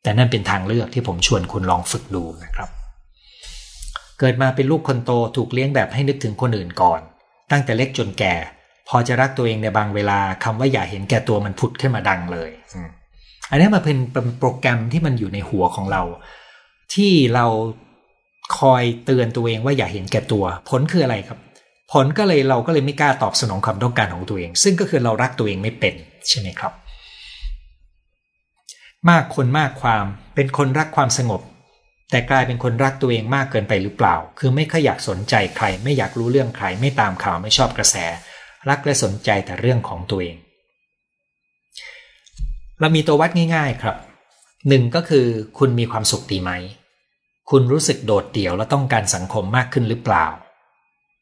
[0.03, 2.69] แต่นั่นเป็นทางเลือกที่ผมชวนคุณลองฝึกดูนะครับ
[4.19, 7.01] เกิดมาเป็นลูกคนโตถูกเลี้ยงแบบให้นึกถึงคนอื่นก่อน
[7.51, 8.35] ตั้งแต่เล็กจนแก่
[8.87, 12.49] พอจะรักตัวเองในบางเวลาคำว่าอย่าเห็นแก่ตัวมันพุดขึ้นมาดังเลย
[13.49, 13.97] อันนี้มันเป็น
[14.39, 16.03] โปรแกรมที่มันอยู่ในหัวของเรา
[16.93, 17.45] ที่เรา
[18.59, 21.39] คอยเตือนตัวเองว่าอย่าเห็นแก่ตัว ผลคืออะไรครับ
[21.93, 25.93] ผลก็เลยเราก็เลยไม่กล้าตอบสนองความต้องการของตัวเอง ซึ่งก็คือเรารักตัวเองไม่เป็น
[26.29, 26.73] ใช่ไหมครับ
[29.09, 31.41] มากคนมากความเป็นคนรักความสงบ
[32.11, 37.95] แต่กลายเป็นคนรักตัวเองมากเกินไปหรือเปล่า คือไม่ค่อยอยากสนใจใคร ไม่อยากรู้เรื่องใคร ไม่ตามข่าวไม่ชอบกระแส
[38.69, 40.37] รักและสนใจแต่เรื่องของตัวเอง
[42.79, 43.97] เรามีตัววัดง่าย ๆครับ
[44.67, 45.25] หนึ่งก็คือ
[45.57, 46.51] คุณมีความสุขดีไหม
[47.49, 50.25] คุณรู้สึกโดดเดี่ยวและต้องการสังคมมากขึ้นหรือเปล่า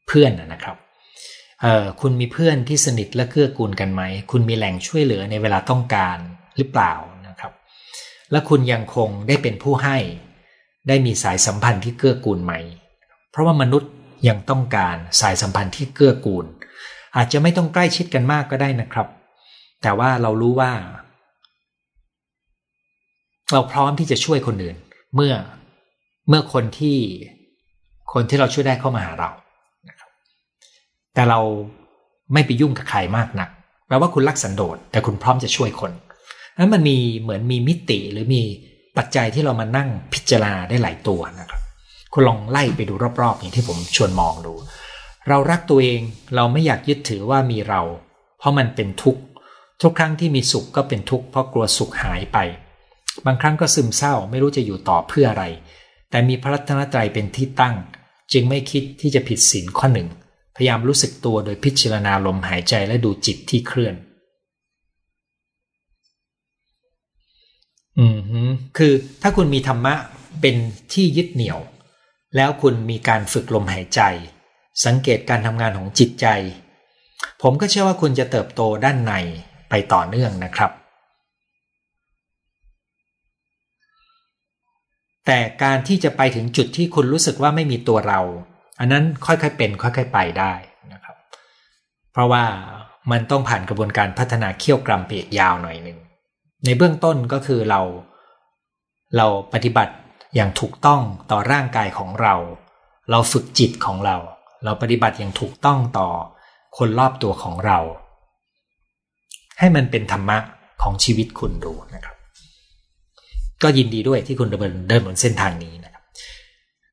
[0.08, 0.76] เพื่อนนะครับ
[2.00, 6.18] คุณมีเพื่อนที่สนิทและเกื้อกูลกันไหม คุณมีแหล่งช่วยเหลือในเวลาต้องการ
[6.56, 6.92] หรือเปล่า
[8.32, 9.96] และคุณยังคงได้เป็นผู้ให้
[10.88, 12.52] ได้มีสายสัมพันธ์ที่เกื้อกูลไหม
[13.30, 13.90] เพราะว่ามนุษย์
[14.28, 16.44] ยังต้องการสายสัมพันธ์ที่เกื้อกูล
[17.16, 19.08] อาจจะไม่ต้องใกล้ชิดกันมากก็ได้นะครับ
[19.82, 20.72] แต่ว่าเรารู้ว่า
[23.52, 24.76] เราพร้อมที่จะช่วยคนอื่น
[25.14, 25.34] เมื่อ
[26.28, 26.98] เมื่อคนที่
[28.12, 29.30] คนที่เราช่วยได้เข้ามาหาเรา
[31.14, 31.40] แต่เรา
[32.32, 33.48] ไม่ไปยุ่งกับใครมากนัก
[33.86, 35.92] แปลว่าคุณรักสันโดษแต่คุณพร้อมจะช่วยคน
[36.58, 38.42] นั้นมันมีเหมือนมีมิติหรือมี
[38.96, 41.60] ปัจจัยที่เรามานั่งพิจารณาได้หลายตัวนะครับ
[42.12, 44.54] คุณลองไล่ไปดูรอบๆอย่างที่ผมชวนมองดู
[45.28, 46.00] เรารักตัวเอง
[46.34, 47.80] เราไม่อยากยึดถือว่ามีเรา
[48.38, 49.22] เพราะมันเป็นทุกข์
[49.82, 52.38] ทุกครั้งที่มีสุขก็เป็นทุกข์เพราะกลัวสุขหายไป
[53.26, 55.44] บางครั้งก็ซึมเศร้าไม่รู้จะอยู่ต่อเพื่ออะไร
[56.10, 57.74] แต่มีพระรัตนตรัยเป็นที่ตั้ง
[58.32, 60.08] จึงไม่คิดที่จะผิดศีลข้อหนึ่ง
[60.56, 63.94] พยายามรู้สึกตัวโดยพิจารณาลมหายใจและดูจิตที่เคลื่อน
[67.98, 68.06] อื
[68.48, 69.94] มคือถ้าคุณมีธรรมะ
[70.40, 70.56] เป็น
[70.92, 71.58] ที่ยึดเหนี่ยว
[72.36, 74.00] แล้วคุณมีการฝึกลมหายใจ
[74.84, 76.26] สังเกตการทำงานของจิตใจ
[77.42, 79.12] ผมก็เชื่อว่าคุณจะเติบโตด้านใน
[79.70, 80.70] ไปต่อเนื่องนะครับ
[85.26, 88.20] แต่การที่จะไปถึงจุดที่คุณรู้สึกว่าไม่มีตัวเรา
[88.80, 90.52] อันนั้นค่อยๆเป็น ค่อย ๆ ไปได้
[90.92, 91.16] นะครับ
[92.12, 92.44] เพราะว่า
[93.10, 95.98] มันต้องผ่านกระบวนการพัฒนาเขี้ยวกรำเปียกยาวหน่อยหนึ่ง
[96.66, 97.80] ในเบื้องต้นก็คือเรา
[99.16, 99.94] เราปฏิบัติ
[100.34, 101.00] อย่างถูกต้อง
[101.30, 102.34] ต่อร่างกายของเรา
[103.10, 104.16] เราฝึกจิตของเรา
[104.64, 106.08] เราปฏิบัติอย่างถูกต้องต่อ
[106.78, 107.78] คนรอบตัวของเรา
[109.58, 110.38] ให้มันเป็นธรรมะ
[110.82, 112.16] ของชีวิตคุณดูนะครับ
[113.62, 116.02] ก็ยินดีด้วยที่คุณเดินเดินบนเส้นทางนี้นะครับ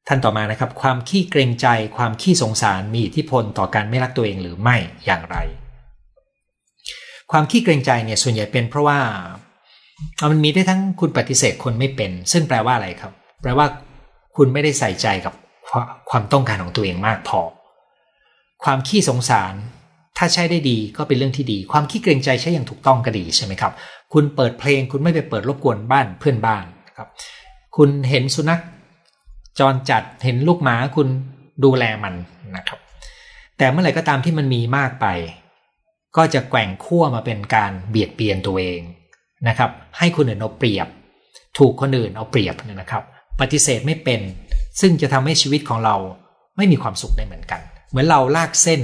[0.07, 5.37] ท่านต่อมานะครับ ความขี้เกรงใจความขี้สงสารมีอิทธิพลต่อการไม่รักตัวเองหรือไม่อย่างไร
[7.31, 8.99] ความขี้เกรงใจเนี่ยส่วนใหญ่เป็นเพราะว่า
[10.31, 13.11] มันมีได้ทั้งคุณปฏิเสธคนไม่เป็น ซึ่งแปลว่าอะไรครับ
[13.41, 13.65] แปลว่า
[14.35, 15.33] คุณไม่ได้ใส่ใจกับ
[16.09, 17.39] ความต้องการของตัวเองมากพอ
[18.63, 19.53] ความขี้สงสาร
[20.17, 23.73] ถ้าใช้ได้ดีก็เป็นเรื่องที่ดี ความขี้เกรงใจใช้อย่างถูกต้องก็ดีใช่ไหมครับ
[24.13, 26.65] คุณเปิดเพลง คุณไม่ไปเปิดรบกวนบ้านเพื่อนบ้าน
[26.97, 27.07] ครับ
[27.75, 28.61] คุณเห็นสุนัข
[29.59, 31.07] จรจัดเห็นลูกหมาคุณ
[31.63, 32.13] ดูแลมัน
[32.55, 32.79] นะครับ
[33.57, 35.05] แต่เมื่อไหร่ก็ตามที่มันมีมากไป
[36.17, 38.81] ก็จะแกว่งขั้วมาเป็นการเบียดเบียนตัวเอง
[39.47, 40.87] นะครับ ให้คนอื่นเอาเปรียบ
[41.57, 43.03] ถูกคนอื่นเอาเปรียบนะครับ
[43.41, 44.21] ปฏิเสธไม่เป็น
[44.81, 45.95] ซึ่งจะทำให้ชีวิตของเรา
[46.57, 48.81] ไม่มีความสุขได้เหมือนกัน เหมือนเราลากเส้น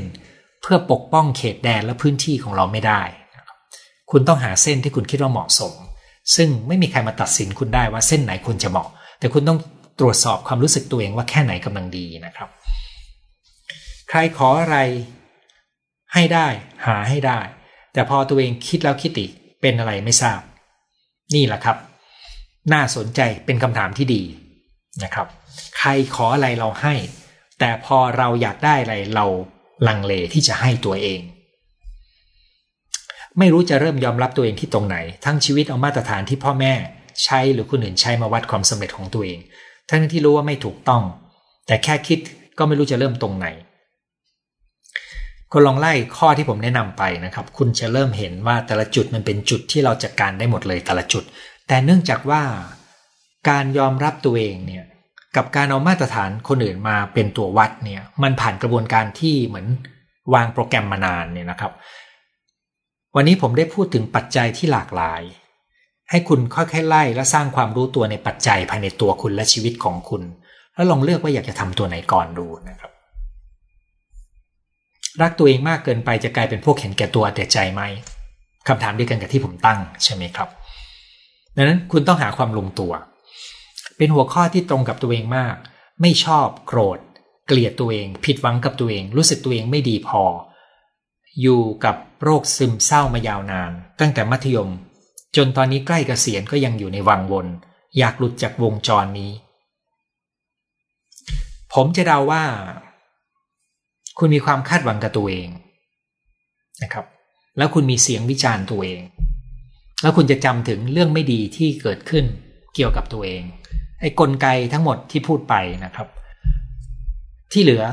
[0.61, 3.01] เพื่อปกป้องเขตแดนและพื้นที่ของเราไม่ได้
[4.11, 5.73] คุณต้องหาเส้นที่คุณคิดว่าเหมาะสม
[6.35, 8.87] ซึ่งไม่มีใครมาตัดสินคุณได้ว่าเส้นไหนคุณจะเหมาะ
[9.19, 9.59] แต่คุณต้อง
[9.99, 12.49] ตรวจสอบความรู้สึกตัวเองว่าแค่ไหนกำลังดีนะครับ
[14.09, 14.77] ใครขออะไร
[16.13, 16.47] ให้ได้
[16.85, 17.39] หาให้ได้
[17.93, 20.39] แต่พอตัวเองคิดแล้วคิดอีกเป็นอะไรไม่ทราบ
[21.35, 21.77] นี่แหละครับ
[22.73, 24.21] น่าสนใจเป็นคำถามที่ดี
[25.03, 25.27] นะครับ
[25.77, 26.93] ใครขออะไรเราให้
[27.59, 29.25] แต่พอเราอยากได้อะไรเรา
[29.87, 31.21] ลังเลที่จะให้ตัวเอง
[33.39, 36.73] ไม่รู้จะเริ่มยอมรับตัวเองที่ตรงไหน ทั้งชีวิตเอามาตรฐานที่พ่อแม่
[37.23, 39.39] ใช้หรือคนอื่นใช้มาวัดความสำเร็จของตัวเอง
[39.89, 41.03] ทั้งที่รู้ว่าไม่ถูกต้อง
[41.67, 42.19] แต่แค่คิด
[42.57, 43.47] ก็ไม่รู้จะเริ่มตรงไหน
[45.51, 51.23] คุณลองไล่ข้อที่ผมแนะนำไปนะครับ คุณจะเริ่มเห็นว่าแต่ละจุดมันเป็นจุดที่เราจัดการได้หมดเลยแต่ละจุด
[51.67, 52.41] แต่เนื่องจากว่า
[53.49, 54.85] การยอมรับตัวเองเนี่ย
[55.35, 59.67] กับการเอามาตรฐานคนอื่นมาเป็นตัววัดเนี่ยมันผ่านกระบวนการที่เหมือน
[60.33, 61.71] วางโปรแกรมมานานเนี่ยนะครับ
[63.15, 65.21] วันนี้ผมได้พูดถึงปัจจัยที่หลากหลาย
[66.09, 70.23] ให้คุณค่อยๆไล่และสร้างความรู้ตัวในปัจจัยภายในตัวคุณและชีวิตของคุณ
[70.75, 72.91] แล้วลองเลือกว่าอยากจะทำตัวไหนก่อนดูนะครับ
[75.21, 77.81] รักตัวเองมากเกินไปจะกลายเป็นพวกเห็นแก่ตัวแต่ใจไหม
[78.67, 80.49] คำถามเดียวกันกับที่ผมตั้งใช่ไหมครับ
[81.55, 82.91] ดังนั้นคุณต้องหาความลงตัว
[83.97, 85.55] เป็นหัวข้อที่ตรงกับตัวเองมาก
[86.01, 86.99] ไม่ชอบโกรธ
[87.47, 90.23] เกลียดตัวเอง ผิดหวังกับตัวเอง รู้สึกตัวเองไม่ดีพอ
[91.41, 94.69] อยู่กับโรคซึมเศร้ามายาวนาน ตั้งแต่มัธยม
[95.35, 97.47] จนตอนนี้ใกล้กเกษียณก็ยังอยู่ในวังวน
[97.97, 99.31] อยากหลุดจากวงจรนี้
[101.73, 102.43] ผมจะเดาว่า
[104.19, 105.49] คุณมีความคาดหวังกับตัวเอง
[106.83, 107.05] นะครับ
[107.57, 109.01] แล้วคุณมีเสียงวิจารณ์ตัวเอง
[110.01, 112.25] แล้วคุณจะจำถึงเรื่องไม่ดีที่เกิดขึ้น
[112.75, 113.43] เกี่ยวกับตัวเอง
[114.01, 115.55] ไอ้กลไกทั้งหมดที่พูดไป
[115.85, 116.07] นะครับ
[117.51, 117.83] ที่เหลือ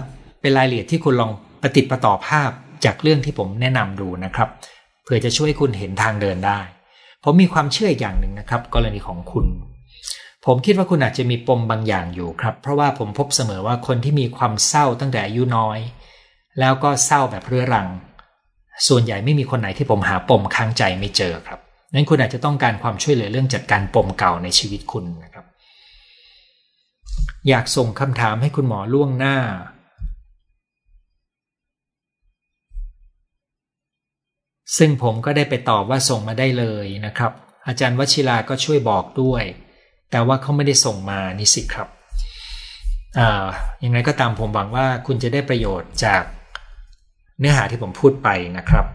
[0.40, 1.30] เป็นรายละเอียดที่คุณลอง
[1.62, 2.50] ปฏิติประต่อภาพ
[2.84, 4.48] จากเรื่องที่ผมแนะนำดูนะครับ
[5.04, 6.60] เพื่อจะช่วยคุณเห็นทางเดินได้
[7.24, 9.46] ผมมีความเชื่ออย่างหนึ่งนะครับ กรณีของคุณ
[10.46, 15.78] ผมคิดว่าคุณอาจจะมีปมบางอย่างอยู่ครับ เพราะว่าผมพบเสมอว่าคนที่มีความเศร้าตั้งแต่อายุน้อย
[16.60, 17.88] แล้วก็เศร้าแบบเรื้อรัง
[18.88, 21.60] ส่วนใหญ่ไม่มีคนไหนที่ผมหาปมค้างใจไม่เจอครับ
[21.94, 25.44] นั้นคุณอาจจะต้องการความช่วยเหลือเรื่องจัดการปมเก่าในชีวิตคุณนะครับ
[27.48, 29.36] อยากส่งคำถามให้คุณหมอล่วงหน้า
[34.78, 37.32] ซึ่งผมก็ได้ไปตอบว่าส่งมาได้เลยนะครับ
[37.66, 39.42] อาจารย์วชิราก็ช่วยบอกด้วย
[40.10, 41.88] แต่ว่าเขาไม่ได้ส่งมานี่สิครับ
[43.84, 46.22] ยังไงก็ตามผมหวังว่าคุณจะได้ประโยชน์จาก
[47.40, 48.86] เนื้อหาที่ผมพูดไปนะครับ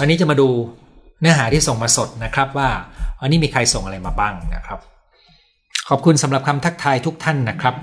[0.00, 0.48] อันนี้จะมาดู
[1.20, 2.68] เนื้อหาที่ส่งมาสดนะครับว่า
[3.20, 4.80] อันนี้มีใครส่งอะไรมาบ้างนะครับ
[5.88, 7.74] ขอบคุณสำหรับคำทักทายทุกท่านนะครับ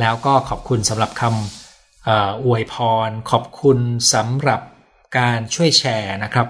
[0.00, 2.74] แล้วก็ขอบคุณสำหรับคำอวยพ
[3.08, 3.78] ร ขอบคุณ
[4.14, 4.60] สำหรับ
[5.18, 6.46] การช่วยแชร์นะครับ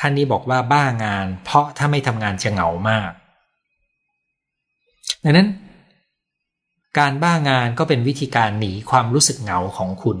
[0.00, 3.10] ท่านนี้บอกว่าบ้างาน เพราะถ้าไม่ทำงานจะเหงามาก
[5.24, 5.48] ดังนั้น
[6.98, 10.18] การบ้างานก็เป็นวิธีการหนีความรู้สึกเหงาของคุณ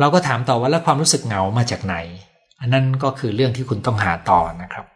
[0.00, 1.96] เราก็ถามต่อว่าแล้วความรู้สึกเหงามาจากไหน
[2.60, 4.86] อันนั้นก็คือเรื่องที่คุณต้องหาต่อนะครับ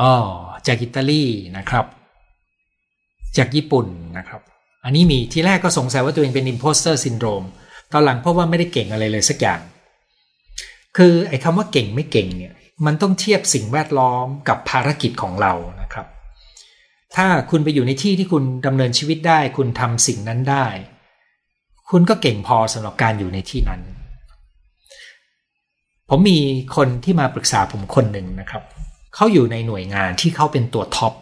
[0.00, 0.12] อ๋อ
[0.66, 1.24] จากอิตาลี
[1.56, 1.86] นะครับ
[3.36, 3.86] จากญี่ปุ่น
[4.18, 4.40] นะครับ
[4.84, 7.44] อันนี้มีที่แรกก็สงสัยว่าตัวเองเป็น imposter syndrome
[7.92, 9.60] ตอนหลังเพราะว่าไม่ได้เก่งอะไรเลยสักอย่าง
[10.96, 12.52] คือไอ้คำว่าเก่งไม่เก่งเนี่ย
[12.86, 16.06] มันต้องเทียบสิ่งแวดล้อมกับภารกิจของเรานะครับ
[17.16, 20.66] ถ้าคุณไปอยู่ในที่ที่คุณดำเนินชีวิตได้ คุณทำสิ่งนั้นได้
[21.90, 23.82] คุณก็เก่งพอสำหรับการอยู่ในที่นั้น
[26.08, 26.38] ผมมี
[26.76, 28.62] คนที่มาปรึกษาผมคนหนึ่งนะครับ
[29.14, 31.12] เขาอยู่ในหน่วยงานที่เขาเป็นตัวท็อป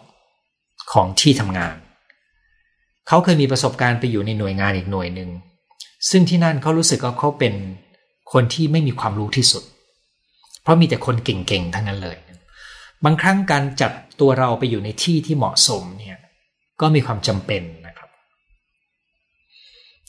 [0.91, 1.75] ของที่ทำงาน
[3.07, 5.29] เขาเคยมีประสบการณ์ไปอยู่ในหน่วยงานอีกหน่วยหนึ่ง
[6.09, 7.53] ซึ่งที่นั่นเขารู้สึกว่าเขาเป็น
[8.33, 9.63] คนที่ไม่มีความรู้ที่สุด
[10.61, 12.17] เพราะมีแต่คนเก่งๆทั้งนั้นเลย
[13.03, 16.17] บางครั้งการจัดตัวเราไปอยู่ในที่ที่เหมาะสมเนี่ย
[16.81, 18.09] ก็มีความจำเป็นนะครับ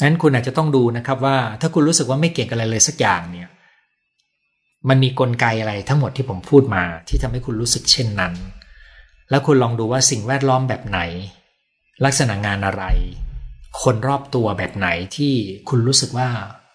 [0.02, 3.48] นั้นคุณอาจจะต้องดูนะครับว่าถ้าคุณรู้สึกว่าไม่เก่งอะไรเลยสักอย่างเนี่ย
[4.88, 8.34] มันมีกลไกอะไรทั้งหมดที่ผมพูดมาที่ทำให้คุณรู้สึกเช่นนั้น
[9.30, 11.00] แล้วคุณลองดูว่าสิ่งแวดล้อมแบบไหน
[12.04, 12.84] ลักษณะงานอะไร
[13.82, 15.32] คนรอบตัวแบบไหนที่
[15.68, 16.28] คุณรู้สึกว่า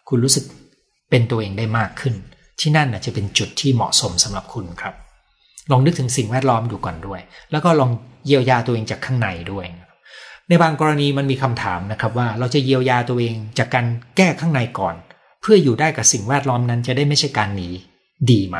[0.10, 0.46] คุณรู้สึก
[1.10, 2.16] เป็นตัวเองได้มากขึ้น
[2.60, 4.96] ที่นั่นจะเป็นจุดที่เหมาะสมสำหรับคุณครับ
[5.72, 7.20] ลองนึกถึงสิ่งแวดล้อมดูก่อนด้วย
[7.52, 7.92] แล้วก็ลอง
[8.26, 9.66] เยียวยาตัวเองจากข้างในด้วย
[10.48, 13.86] ในบางกรณีมันมีคำถามนะครับว่าเราจะเยียวยาตัวเองจากการ
[14.18, 14.96] แก้ข้างในก่อน
[15.42, 17.70] เพื่ออยู่ได้กับสิ่งแวดล้อมนั้นจะได้ไม่ใช่การหนี
[18.32, 18.58] ดีไหม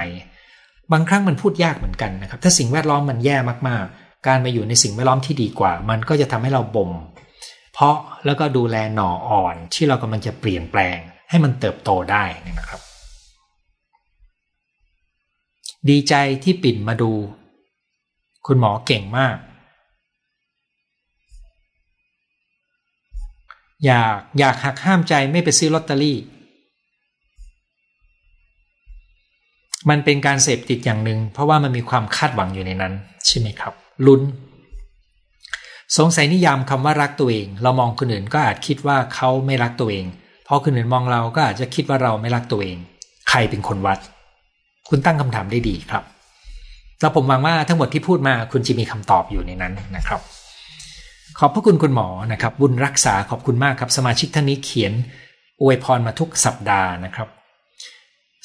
[0.92, 3.38] บางครั้งมันพูดยากเหมือนกันนะครับ ถ้าสิ่งแวดล้อมมันแย่
[3.68, 6.92] มากๆ การมาอยู่ในสิ่งแวดล้อมที่ดีกว่า มันก็จะทำให้เราบ่ม
[7.74, 10.98] เพาะแล้วก็ดูแลหน่ออ่อนที่เรากำลังจะเปลี่ยนแปลง
[11.30, 12.24] ให้มันเติบโตได้
[12.60, 12.80] นะครับ
[15.90, 16.14] ดีใจ
[16.44, 17.12] ที่ปิ่นมาดู
[18.48, 19.38] คุณหมอเก่งมาก
[23.86, 26.18] อยากอยากหักห้ามใจไม่ไปซื้อลอตเตอรี่
[29.90, 32.94] มันเป็นการเสพติดอย่างหนึ่งเพราะว่ามันมีความคาดหวังอยู่ในนั้น
[33.28, 33.74] ใช่ไหมครับ
[34.06, 34.22] ลุ้น
[35.98, 40.06] สงสัยนิยามคำว่ารักตัวเอง เรามองคนอื่นก็อาจคิดว่าเขาไม่รักตัวเอง
[40.48, 42.78] พอคนอื่นมองเราก็อาจจะคิดว่าเราไม่รักตัวเอง
[43.30, 44.00] ใครเป็นคนวัด
[44.92, 46.04] คุณตั้งคำถามได้ดีครับ
[47.02, 50.22] แล้วผมหวังว่าทั้งหมดที่พูดมาคุณจะมีคำตอบอยู่ในนั้นนะครับ
[51.40, 54.94] ขอบพระคุณคุณหมอนะครับ บุญรักษาขอบคุณมากครับ สมาชิกท่านนี้เขียน
[55.62, 57.28] อวยพรมาทุกสัปดาห์นะครับ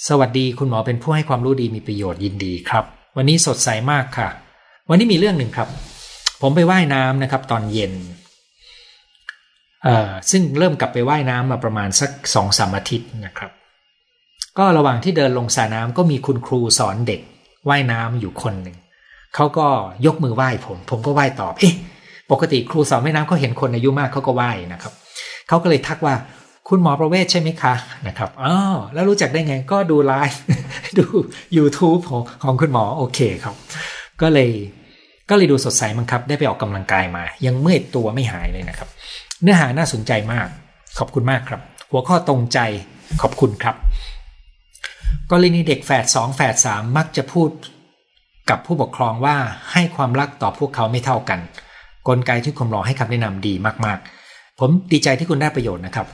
[0.08, 2.84] สวัสดีคุณหมอเป็นผู้ให้ความรู้ดีมีประโยชน์ยินดีครับ
[3.16, 4.28] วันนี้สดใสมากค่ะ
[4.88, 5.68] วันนี้มีเรื่องหนึ่งครับ
[6.42, 7.92] ผมไปไว่ายน้ำนะครับ ตอนเย็น
[9.84, 13.52] เอ่อซึ่งเริ่มกลับไปไว่ายน้ำมาประมาณสักสองสามอาทิตย์นะครับ
[14.58, 17.20] ก็ระหว่างที่เดินลงสระน้ำก็มีคุณครูสอนเด็ก
[17.68, 18.76] ว่ายน้ำอยู่คนหนึ่ง
[19.34, 19.66] เขาก็
[20.06, 21.74] ยกมือไหว้ผม ผมก็ไหว้ตอบเอ๊ะ
[22.30, 24.92] ปกติครูสอนว่ายน้ำเขาเห็นคนอายุมากเขาก็ไหว้นะครับ
[25.48, 26.14] เขาก็เลยทักว่า
[26.68, 27.74] คุณหมอประเวศใช่ไหมคะ
[28.06, 28.54] นะครับอ๋อ
[28.94, 30.40] แล้วรู้จักได้ไงก็ดูไลฟ์
[30.98, 31.04] ดู
[31.56, 33.54] YouTube ของของคุณหมอโอเคครับ
[34.22, 34.50] ก็เลย
[35.30, 38.88] ก็เลยดูสดใสมั้งครับ ได้ไปออกกำลังกายมา ยังเมื่อยตัวไม่หายเลยนะครับ
[39.42, 40.48] เนื้อหาน่าสนใจมาก
[40.98, 42.58] ขอบคุณมากครับ หัวข้อตรงใจ
[43.22, 43.76] ขอบคุณครับ
[45.30, 47.50] กรณีเด็กแฝดสองแฝดสามมักจะพูด
[48.50, 49.36] กับผู้ปกครองว่า
[49.72, 51.38] ให้ความรักต่อพวกเขาไม่เท่ากัน
[52.08, 56.06] กลไกที่คุณหมอให้คำแนะนำดีมากๆ ผมดีใจที่คุณได้ประโยชน์นะครับ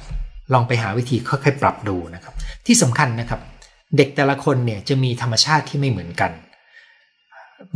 [0.53, 2.35] ลองไปหาวิธีค่อยๆปรับดูนะครับ
[2.67, 3.41] ที่สำคัญนะครับ
[3.97, 6.31] เด็กแต่ละคนเนี่ยจะมีธรรมชาติที่ไม่เหมือนกัน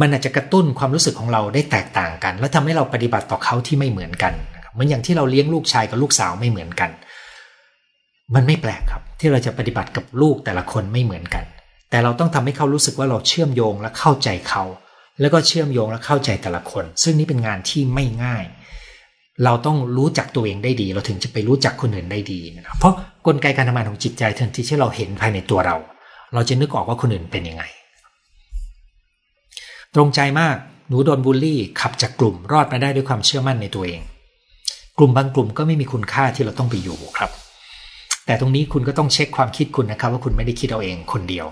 [0.01, 4.33] มันอาจจะกระตุ้นความรู้สึกของเราได้แตกต่างกัน และทำให้เราปฏิบัติต่อเขาที่ไม่เหมือนกัน
[4.73, 6.91] เหมือนอย่างที่เราเลี้ยงลูกชายกับลูกสาวไม่เหมือนกัน
[8.35, 11.45] มันไม่แปลกครับ ที่เราจะปฏิบัติกับลูกแต่ละคนไม่เหมือนกัน
[11.91, 14.65] แต่เราต้องทำให้เขารู้สึกว่าเราเชื่อมโยงและเข้าใจเขา
[15.21, 18.45] แล้วก็เชื่อมโยงและเข้าใจแต่ละคน ซึ่งนี่เป็นงานที่ไม่ง่าย
[19.45, 22.95] เราต้องรู้จักตัวเองได้ดี เราถึงจะไปรู้จักคนอื่นได้ดีนะเพราะ
[23.27, 25.77] กลไกการทำงานของจิตใจทันทีที่เราเห็นภายในตัวเรา
[26.35, 27.65] เราจะนึกออกว่าคนอื่นเป็นยังไง
[29.95, 30.57] ตรงใจมาก
[30.89, 34.01] หนูโดนบูลลี่ขับจากกลุ่มรอดมาได้ด้วยความเชื่อมั่นในตัวเอง
[34.99, 37.31] กลุ่มบางกลุ่มก็ไม่มีคุณค่าที่เราต้องไปอยู่ครับ
[38.27, 41.47] แต่ตรงนี้คุณก็ต้องเช็คความคิดคุณนะครับ ว่าคุณไม่ได้คิดเอาเองคนเดียว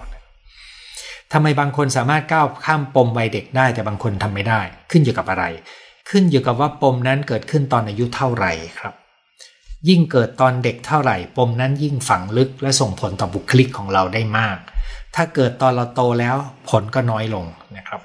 [1.32, 4.60] ทำไมบางคนสามารถก้าวข้ามปมวัยเด็กได้แต่บางคนทำไม่ได้
[4.90, 5.44] ขึ้นอยู่กับอะไร
[6.10, 8.94] ขึ้นอยู่กับว่าปมนั้นเกิดขึ้นตอนอายุเท่าไหร่ครับ
[9.88, 14.58] ยิ่งเกิดตอนเด็กเท่าไหร่ ปมนั้นยิ่งฝังลึกและส่งผลต่อบุคลิกของเราได้มาก
[15.14, 16.36] ถ้าเกิดตอนเราโตแล้ว
[16.68, 17.44] ผลก็น้อยลง
[17.76, 18.00] นะครับ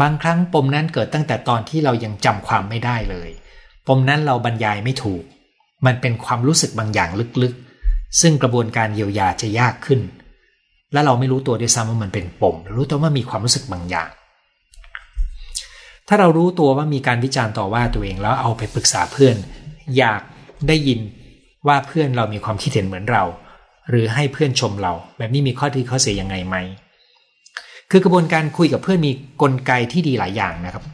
[0.00, 3.30] บางครั้งปมนั้นเกิดตั้งแต่ตอนที่เรายังจำความไม่ได้เลย
[3.88, 5.22] ปมนั้นเราบรรยายไม่ถูก
[5.86, 7.10] มันเป็นความรู้สึกบางอย่าง
[7.42, 7.54] ลึก
[8.20, 10.00] ซึ่งกระบวนการเยียวยาจะยากขึ้น
[10.92, 14.10] และเราไม่รู้ตัวด้วยซ้ำว่ามันเป็นปมรู้ตัวว่ามีความรู้สึกบางอย่าง
[16.08, 19.36] ถ้าเรารู้ตัวว่ามีการวิจารณ์ต่อว่าตัวเองแล้วเอาไปปรึกษาเพื่อน
[19.98, 20.20] อยาก
[20.68, 21.00] ได้ยิน
[21.66, 23.24] ว่าเพื่อนเรามีความคิดเห็นเหมือนเรา
[23.90, 26.56] หรือให้เพื่อนชมเรา แบบนี้มีข้อดีข้อเสียยังไงไหม
[27.90, 30.84] คือกระบวนการคุยกับเพื่อนมีกลไกที่ดีหลายอย่างนะครับ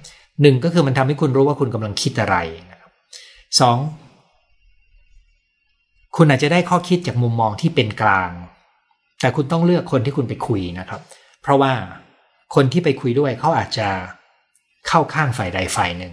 [0.43, 2.37] หนึ่งก็คือมันทำให้คุณรู้ว่าคุณกำลังคิดอะไร
[2.71, 2.91] นะครับ
[3.61, 3.77] สอง
[6.17, 8.31] คุณอาจจะได้ข้อคิดจากมุมมองที่เป็นกลาง
[9.21, 11.01] แต่คุณต้องเลือกคนที่คุณไปคุยนะครับ
[11.43, 11.73] เพราะว่า
[12.55, 13.89] คนที่ไปคุยด้วยเขาอาจจะ
[14.89, 16.13] เข้าข้างฝ่ายใดฝ่ายหนึ่ง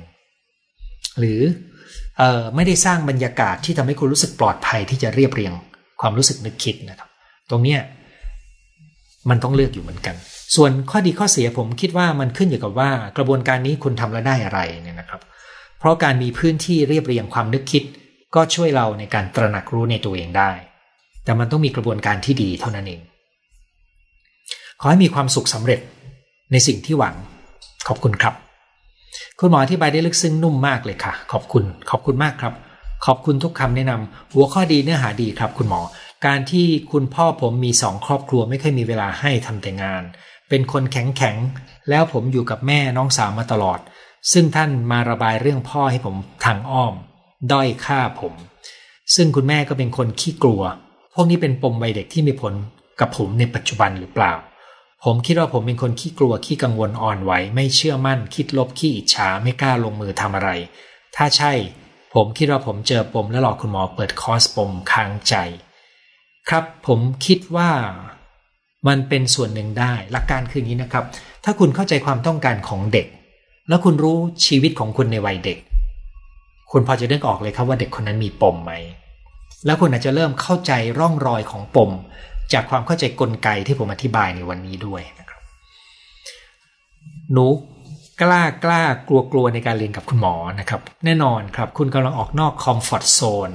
[1.20, 1.42] หรือ
[2.22, 5.54] ออไม่ได้สร้างบรรยากาศที่ทำให้คุณรู้สึกปลอดภัยที่จะเรียบเรียง
[6.02, 7.10] ความรู้สึกนึกคิดนะครับ
[7.50, 7.80] ตรงเนี้ย
[9.30, 10.16] มันต้องเลือกอยู่เหมือนกัน
[10.56, 15.22] ส่วนข้อดีข้อเสียผมคิดว่ามันขึ้นอยู่กับว่ากระบวนการนี้คุณทำแล้วได้อะไรเนี่ยนะครับ
[15.80, 17.84] เพราะการมีพื้นที่เรียบเรียงความนึกคิด
[18.36, 20.52] ก็ช่วยเราในการตระหนักรู้ในตัวเองได้
[21.24, 23.02] แต่มันต้องมีกระบวนการที่ดีเท่านั้นเอง
[24.80, 25.80] ขอให้มีความสุขสำเร็จ
[26.52, 27.16] ในสิ่งที่หวัง
[27.88, 28.34] ขอบคุณครับ
[29.40, 32.54] คุณหมออธิบายได้ลึกซึ้งนุ่มมากเลยค่ะ ขอบคุณ ขอบคุณมากครับ
[33.06, 35.82] ขอบคุณทุกคำแนะนำหัวข้อดีเนื้อหาดีครับ คุณหมอ
[36.26, 40.04] การที่คุณพ่อผมมีสองครอบครัวไม่เคยมีเวลาให้ทำแต่งาน
[40.50, 41.36] เป็นคนแข็งแข็ง
[41.90, 43.80] แล้วผมอยู่กับแม่น้องสาวมาตลอด
[44.32, 46.16] ซึ่งท่านมาระบายเรื่องพ่อให้ผม
[46.46, 46.94] ทางอ้อม
[47.52, 48.34] ด้อยค่าผม
[49.16, 50.62] ซึ่งคุณแม่ก็เป็นคนขี้กลัว
[51.14, 52.54] พวกนี้เป็นปมวัยเด็กที่มีผล
[53.00, 54.34] กับผมในปัจจุบันหรือเปล่า
[55.04, 60.50] ผมคิดว่าผมเป็นคนขี้กลัวขี้กังวลอ่อนไหวไม่เชื่อมั่น คิดลบขี้อิจฉาไม่กล้าลงมือทำอะไร
[61.16, 61.52] ถ้าใช่
[62.14, 65.36] ผมคิดว่าผมเจอปมและหลอกคุณหมอเปิดคอร์สปมค้างใจ
[66.50, 67.70] ครับผมคิดว่า
[68.88, 71.06] มันเป็นส่วนหนึ่งได้ หลักการคืออย่างนี้นะครับ
[71.44, 73.08] ถ้าคุณเข้าใจความต้องการของเด็ก
[73.70, 75.58] แล้วคุณรู้ชีวิตของคุณในวัยเด็ก
[76.72, 78.74] คุณพอจะนึกออกเลยครับว่าเด็กคนนั้นมีปมไหม
[79.66, 81.92] แล้วคุณอาจจะเริ่มเข้าใจร่องรอยของปม
[82.54, 85.42] จากความเข้าใจกลไกที่ผมอธิบายในวันนี้ด้วยนะครับ
[87.34, 87.46] หนู
[88.22, 93.52] กล้ากล้ากลัวกลัวในการเรียนกับคุณหมอนะครับ แน่นอนครับ คุณกำลังออกนอกคอมฟอร์ทโซน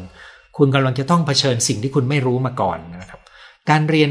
[0.58, 3.20] คุณกำลังจะต้องเผชิญสิ่งที่คุณไม่รู้มาก่อนนะครับ
[3.70, 4.10] การเรียน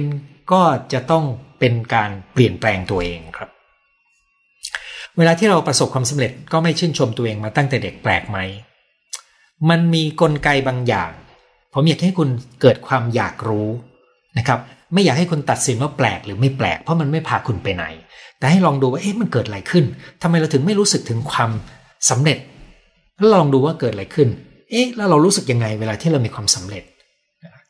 [0.52, 0.62] ก็
[0.94, 1.24] จะต้อง
[1.60, 3.50] เป็นการเปลี่ยนแปลงตัวเองครับ
[5.18, 8.40] เวลาที่เราประสบความสำเร็จก็ไม่ชื่นชมตัวเองมาตั้งแต่เด็กแปลกไหม
[9.70, 11.12] มันมีกลไกบางอย่าง
[11.74, 12.30] ผมอยากให้คุณ
[12.62, 13.70] เกิดความอยากรู้
[14.38, 14.60] นะครับ
[14.94, 17.86] ไม่อยากให้คุณตัดสินว่าแปลกหรือไม่แปลก เพราะมันไม่พาคุณไปไหน
[18.40, 19.86] แต่ให้ลองดูว่าเอ๊ะมันเกิดอะไรขึ้น
[20.22, 21.52] ทำไมเราถึงไม่รู้สึกถึงความ
[22.10, 22.38] สำเร็จ
[23.18, 24.30] แล้วลองดูว่าเกิดอะไรขึ้น
[24.72, 26.84] เอ๊ะแล้วเรารู้สึกยังไง เวลาที่เรามีความสำเร็จ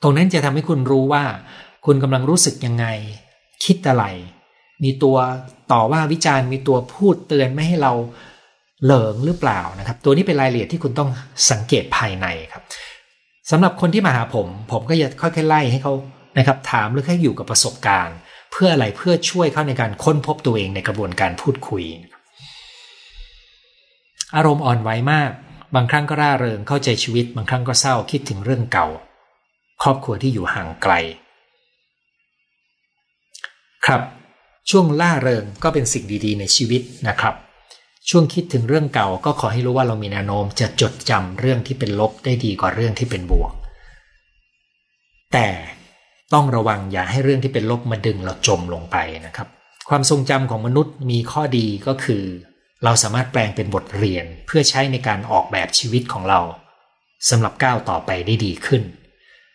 [0.02, 1.24] ตรงนั้นจะทำให้คุณรู้ว่า
[1.86, 2.86] คุณกำลังรู้สึกยังไง
[3.66, 4.06] คิดอะไร
[4.84, 5.18] มีตัว
[5.72, 7.94] ต่อว่าวิจารณ์มีตัวพูดเตือนไม่ให้เรา
[8.84, 11.10] เหลิงหรือเปล่านะครับ ตัวนี้เป็นรายละเอียดที่คุณต้อง
[11.52, 12.63] สังเกตภายในครับ
[13.52, 15.93] สำหรับคนที่มาหาผม ผมก็จะค่อยๆไล่ให้เขา
[16.38, 18.17] นะครับ ถามหรือแค่อยู่กับประสบการณ์
[18.52, 21.84] เพื่ออะไรเพื่อช่วยเขาในการค้นพบตัวเองในกระบวนการพูดคุย
[24.36, 25.32] อารมณ์อ่อนไหวมาก
[25.76, 28.88] บางครั้งก็ร่าเริงเข้าใจชีวิต บางครั้งก็เศร้าคิดถึงเรื่องเก่า
[29.84, 30.93] ครอบครัวที่อยู่ห่างไกล
[33.86, 34.02] ครับ
[34.69, 37.36] ช่วงล่าเริงก็เป็นสิ่งดีๆ ในชีวิตนะครับ
[38.10, 43.54] ช่วงคิดถึงเรื่องเก่าก็ขอให้รู้ว่าเรามีแนวโน้มจะจดจำเรื่องที่เป็นลบได้ดีกว่าเรื่องที่เป็นบวก
[45.34, 45.48] แต่
[46.34, 49.48] ต้องระวังอย่าให้เรื่องที่เป็นลบมาดึงเราจมลงไปนะครับ
[49.89, 52.24] ความทรงจำของมนุษย์มีข้อดีก็คือ
[52.84, 56.39] เราสามารถแปลงเป็นบทเรียนเพื่อใช้ในการออกแบบชีวิตของเรา
[57.30, 58.82] สำหรับก้าวต่อไปได้ดีขึ้น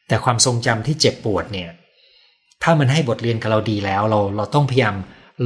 [0.08, 1.70] แต่ความทรงจำที่เจ็บปวดเนี่ย
[2.62, 4.94] ถ้ามันให้บทเรียนกับเราดีแล้ว เราเราต้องพยายาม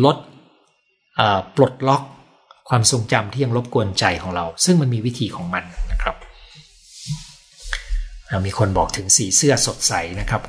[0.04, 0.16] ลด
[1.56, 2.02] ปลดล็อก
[2.68, 6.16] ความทรงจำที่ยังรบกวนใจของเรา ซึ่งมันมีวิธีของมันนะครับ
[8.46, 10.42] มีคนบอกถึงสีเสื้อสดใสนะครับ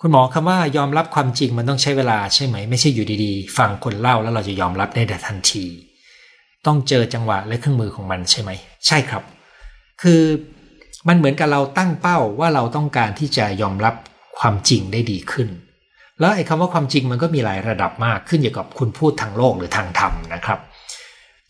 [0.00, 5.64] คุณหมอคำว่ายอมรับความจริงมันต้องใช้เวลาใช่ไหม ไม่ใช่อยู่ดีๆ ฟังคนเล่าแล้วเราจะยอมรับได้แต่ทันที
[6.66, 8.50] ต้องเจอจังหวะและเครื่องมือของมันใช่ไหม
[8.86, 9.22] ใช่ครับ
[10.02, 10.22] คือ
[11.08, 13.94] มันเหมือนกับเราตั้งเป้าว่าเราต้องการที่จะยอมรับ
[14.38, 15.48] ความจริงได้ดีขึ้น
[16.20, 20.58] แล้วไอ้คำว่าความจริงมันก็มีหลายระดับมากขึ้นอยู่กับคุณพูดทางโลกหรือทางธรรมนะครับ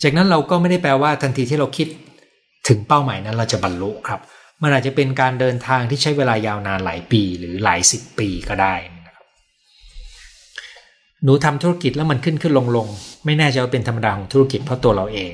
[0.03, 1.89] จากนั้นเราก็ไม่ได้แปลว่าทันทีที่เราคิด
[2.69, 4.21] ถึงเป้าหมายนั้นเราจะบรรลุครับ
[4.63, 9.27] มันอาจจะเป็นการเดินทางที่ใช้เวลายาวนานหลายปีหรือหลายสิบปีก็ได้นะครับ
[11.25, 12.87] หนูทำธุรกิจแล้วมันขึ้นขึ้นลงลง
[13.25, 15.33] ไม่แน่ใจว่าเป็นธรรมดาของธุรกิจเพราะตัวเราเอง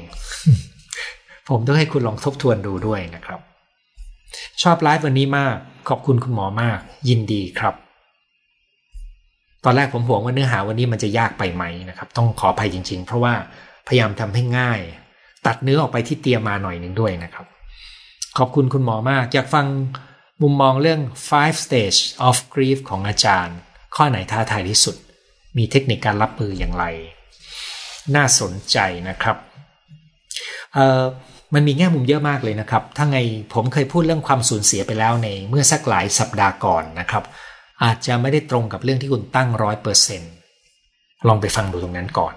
[1.50, 3.40] ผมต้องให้คุณลองทบทวนดูด้วยนะครับ
[4.62, 5.56] ชอบไลฟ์วันนี้มาก
[5.88, 7.74] ขอบคุณคุณหมอมาก ยินดีครับ
[9.64, 13.34] ตอนแรกผมห่วงว่าเนื้อหาวันนี้มันจะยากไปไหมนะครับ ต้องขออภัยจริง ๆ เพราะว่า
[13.86, 14.80] พยายามทำให้ง่าย
[15.46, 17.46] ตัดเนื้อออกไปที่เตรียมมาหน่อยหนึ่งด้วยนะครับ
[18.38, 19.66] ขอบคุณคุณหมอมากอยากฟัง
[20.42, 23.56] มุมมองเรื่อง five stage of grief ของอาจารย์
[23.96, 24.96] ข้อไหนท้าทายที่สุด
[25.58, 26.84] มีเทคนิคการรับมืออย่างไร
[28.14, 29.36] น่าสนใจนะครับ
[30.74, 31.02] เอ่อ
[31.54, 33.18] มันมีแง่มุมเยอะมากเลยนะครับ ถ้าไง
[33.54, 37.24] ผมเคยพูดเรื่องความสูญเสียไปแล้วในเมื่อสักหลายสัปดาห์ก่อนนะครับ
[37.84, 40.32] อาจจะไม่ได้ตรงกับเรื่องที่คุณตั้งร้อยเปอร์เซ็นต์
[41.28, 42.34] ลองไปฟังดูตรงนั้นก่อน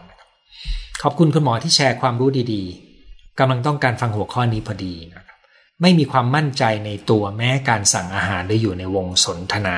[1.07, 5.37] ขอบคุณคุณหมอที่แชร์ความรู้ดีๆกำลังต้องการฟังหัวข้อนี้พอดีนะครับ
[5.81, 9.77] ไม่มีความมั่นใจในตัวแม้การสั่งอาหารได้อยู่ในวงสนทนา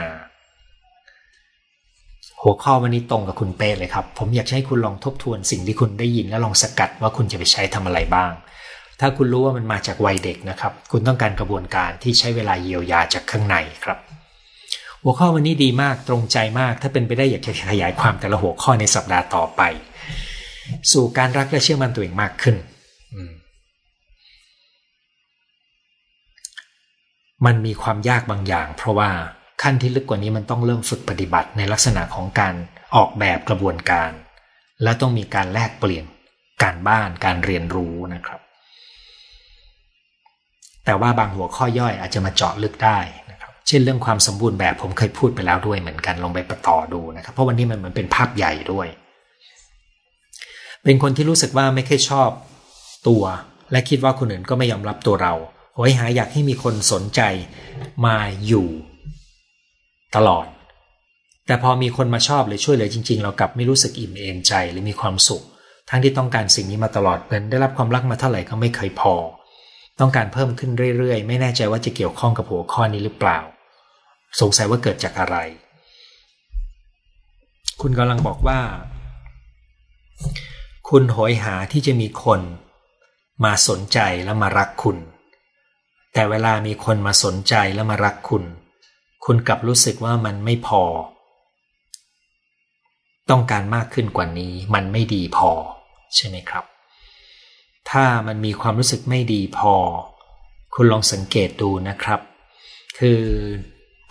[2.42, 8.32] หัวข้อวันนี้ตรงกับคุณเป้เลยครับ ผมอยากให้คุณลองทบทวนสิ่งที่คุณได้ยินและลองสกัดว่าคุณจะไปใช้ทำอะไรบ้าง
[9.00, 13.98] ถ้าคุณรู้ว่ามันมาจากวัยเด็กนะครับ คุณต้องการกระบวนการที่ใช้เวลาเยียวยาจากข้างในครับ
[15.04, 19.63] หัวข้อวันนี้ดีมากตรงใจมาก ถ้าเป็นไปได้อยากจะขยายความแต่ละหัวข้อในสัปดาห์ต่อไป
[20.91, 22.56] สู่การรักและเชื่อมั่นตัวเองมากขึ้น
[23.30, 23.34] ม
[27.46, 29.10] มันมีความยากบางอย่าง เพราะว่า
[29.62, 32.54] ขั้นที่ลึกกว่านี้มันต้องเริ่มฝึกปฏิบัติในลักษณะของการ
[32.96, 34.12] ออกแบบกระบวนการ
[34.83, 36.06] และต้องมีการแลกเปลี่ยน
[36.63, 38.39] การบ้านการเรียนรู้นะครับ
[40.85, 43.00] แต่ว่าบางหัวข้อย่อยอาจจะมาเจาะลึกได้
[43.31, 48.87] นะครับ เช่นเรื่องความสมบูรณ์แบบผมเคยพูดไปแล้วด้วยเหมือนกันลงไปประต่อดูนะครับ เพราะวันนี้มันเหมือนเป็นภาพใหญ่ด้วย
[50.84, 52.30] เป็นคนที่รู้สึกว่าไม่เคยชอบ
[53.08, 53.23] ตัว
[53.71, 55.34] และคิดว่าคนอื่นก็ไม่ยอมรับตัวเรา
[55.75, 57.21] โหยหาอยากให้มีคนสนใจ
[58.06, 58.17] มา
[58.48, 58.67] อยู่
[60.15, 60.48] ตลอด
[61.48, 65.44] แต่พอมีคนมาชอบหรือช่วยเหลือจริง ๆ เรากลับไม่รู้สึกอิ่มเอมใจหรือมีความสุข
[65.90, 69.15] ทั้งที่ต้องการสิ่งนี้มาตลอดเหมือนได้รับความรักมาเท่าไหร่ก็ไม่เคยพอ
[70.00, 73.40] ต้องการเพิ่มขึ้นเรื่อยๆ ไม่แน่ใจว่าจะเกี่ยวข้องกับหัวข้อนี้หรือเปล่า
[74.42, 75.38] สงสัยว่าเกิดจากอะไร
[77.82, 78.60] คุณกำลังบอกว่า
[80.92, 82.42] คุณโหยหาที่จะมีคน
[83.44, 84.98] มาสนใจและมารักคุณ
[86.13, 88.44] แต่เวลามีคนมาสนใจและมารักคุณ
[89.25, 90.83] คุณกลับรู้สึกว่ามันไม่พอ
[93.29, 95.52] ต้องการมากขึ้นกว่านี้มันไม่ดีพอ
[96.15, 96.65] ใช่ไหมครับ
[97.90, 99.73] ถ้ามันมีความรู้สึกไม่ดีพอ
[100.75, 102.21] คุณลองสังเกตดูนะครับ
[103.00, 103.21] คือ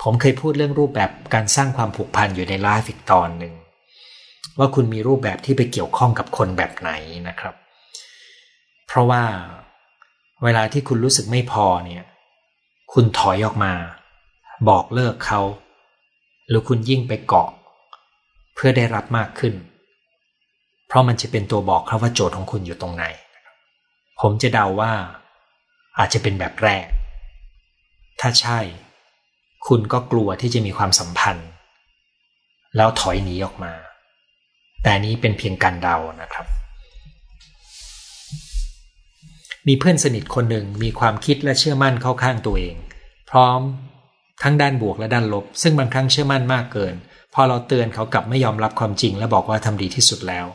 [0.03, 3.55] ผมเคยพูดเรื่องรูปแบบการสร้างความผูกพันอยู่ในไลฟ์อีกตอนหนึ่ง
[4.59, 6.91] ว่าคุณมีรูปแบบที่ไปเกี่ยวข้องกับคนแบบไหน
[7.29, 7.55] นะครับ
[8.87, 9.23] เพราะว่า
[10.45, 12.05] เวลาที่คุณรู้สึกไม่พอเนี่ย
[12.93, 13.73] คุณถอยออกมา
[14.69, 15.41] บอกเลิกเขา
[16.49, 17.51] หรือคุณยิ่งไปเกาะ
[18.55, 19.55] เพื่อได้รับมากขึ้น
[20.89, 23.05] เพราะมันจะเป็นตัวบอกเขาว่าโจทย์ของคุณอยู่ตรงไหน
[24.21, 24.93] ผมจะเดาว่า
[25.99, 26.87] อาจจะเป็นแบบแรก
[28.21, 28.59] ถ้าใช่
[29.67, 31.49] คุณก็กลัวที่จะมีความสัมพันธ์
[32.77, 33.73] แล้วถอยหนีออกมา
[34.83, 36.47] แต่นี้เป็นเพียงการเดานะครับ
[39.69, 42.77] มีเพื่อนสนิทคนหนึ่งมีความคิดและเชื่อมั่นเข้าข้างตัวเอง
[43.31, 43.61] พร้อม
[44.43, 46.95] ทั้งด้านบวกและด้านลบ ซึ่งบางครั้งเชื่อมั่นมากเกิน
[47.35, 50.47] พอเราเตือนเขากลับไม่ยอมรับความจริง และบอกว่าทำดีที่สุดแล้ว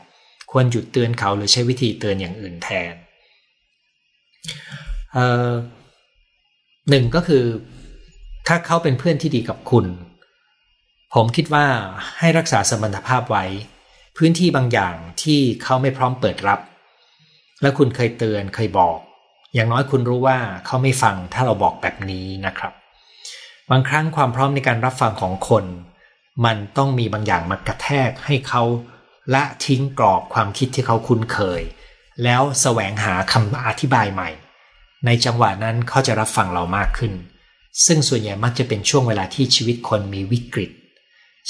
[0.51, 2.93] ควรหยุดเตือนเขาหรือใช้วิธีเตือนอย่างอื่นแทน
[6.89, 7.43] หนึ่งก็คือ
[8.47, 9.85] ถ้าเขาเป็นเพื่อนที่ดีกับคุณ
[11.13, 11.65] ผมคิดว่า
[12.19, 13.45] ให้รักษาสมรรถภาพไว้
[14.23, 16.59] พื้นที่บางอย่างที่เขาไม่พร้อมเปิดรับ
[17.61, 18.97] และคุณเคยเตือนเคยบอก
[19.53, 22.73] อย่างน้อยคุณรู้ว่าเขาไม่ฟังถ้าเราบอกแบบนี้นะครับ
[23.71, 25.65] บางครั้งความพร้อมในการรับฟังของคน
[26.45, 28.63] มันต้องมีบางอย่างมากระแทกให้เขา
[29.33, 31.61] ละทิ้งกรอบความคิดที่เขาคุ้นเคย
[32.23, 34.29] แล้วแสวงหาคำอธิบายใหม่
[35.05, 37.13] ในจังหวะนั้นเขาจะรับฟังเรามากขึ้น
[37.85, 40.71] ซึ่งส่วนใหญ่มักจะเป็นช่วงเวลาที่ชีวิตคนมีวิกฤต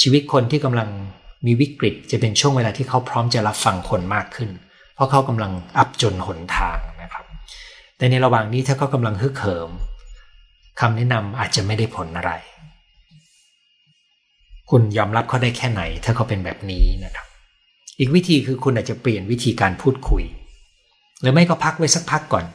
[0.02, 0.90] ชีวิตคนที่กำลัง
[1.46, 4.50] มีวิกฤตจะเป็นช่วงเวลาที่เขาพร้อมจะรับฟังคนมากขึ้น
[4.96, 7.26] เพราะเขากำลังอับจนหนทางนะครับ
[7.98, 9.70] แต่ในระหว่างนี้ถ้าเขากำลังฮึกเหิม
[10.80, 12.32] คำแนะนำอาจจะไม่ได้ผลอะไร
[14.70, 17.26] คุณยอมรับเขาได้แค่ไหน ถ้าเขาเป็นแบบนี้นะครับ
[18.00, 20.24] อีกวิธีคือคุณอาจจะเปลี่ยนวิธีการพูดคุย
[21.22, 22.46] หรือไม่ก็พักไว้สักพักก่อน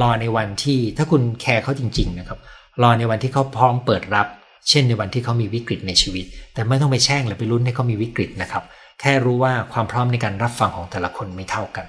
[0.00, 2.38] รอในวันที่ถ้าคุณแคร์เขาจริง ๆ นะครับ
[2.82, 4.26] รอในวันที่เขาพร้อมเปิดรับ
[4.68, 8.64] เช่นในวันที่เขามีวิกฤตในชีวิต แต่ไม่ต้องไปแช่งหรือไปรุ้นให้เขามีวิกฤตนะครับ
[9.00, 11.86] แค่รู้ว่าความพร้อมในการรับฟังของแต่ละคนไม่เท่ากัน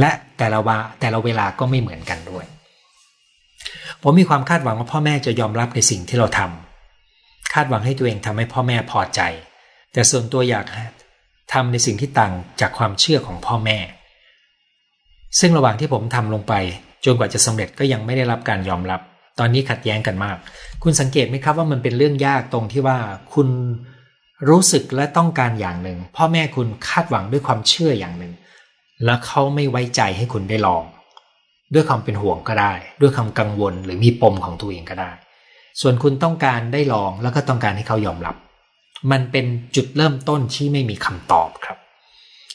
[0.00, 2.44] และแต่ละวาแต่ละเวลาก็ไม่เหมือนกันด้วย
[4.02, 9.20] ผมมีความคาดหวังว่าพ่อแม่จะยอมรับในสิ่งที่เราทำคาดหวังให้ตัวเองทำให้พ่อแม่พอใจ
[9.92, 10.66] แต่ส่วนตัวอยาก
[11.52, 13.78] ทำในสิ่งที่ต่างจากความเชื่อของพ่อแม่
[15.40, 16.54] ซึ่งระหว่างที่ผมทำลงไป
[17.04, 19.00] จนกว่าจะสำเร็จก็ยังไม่ได้รับการยอมรับ
[19.40, 20.36] ตอนนี้ขัดแย้งกันมาก
[20.82, 22.98] คุณสังเกตไหมครับว่ามันเป็นเรื่องยากตรงที่ว่า
[23.34, 23.48] คุณ
[24.48, 28.32] รู้สึกและต้องการอย่างหนึ่ง พ่อแม่คุณคาดหวังด้วยความเชื่ออย่างหนึ่ง
[29.04, 30.84] และเขาไม่ไว้ใจให้คุณได้ลอง
[31.74, 35.10] ด้วยความเป็นห่วงก็ได้ ด้วยความกังวลหรือมีปมของตัวเองก็ได้
[35.80, 38.36] ส่วนคุณต้องการได้ลองแล้วก็ต้องการให้เขายอมรับ
[39.10, 41.78] มันเป็นจุดเริ่มต้นที่ไม่มีคำตอบครับ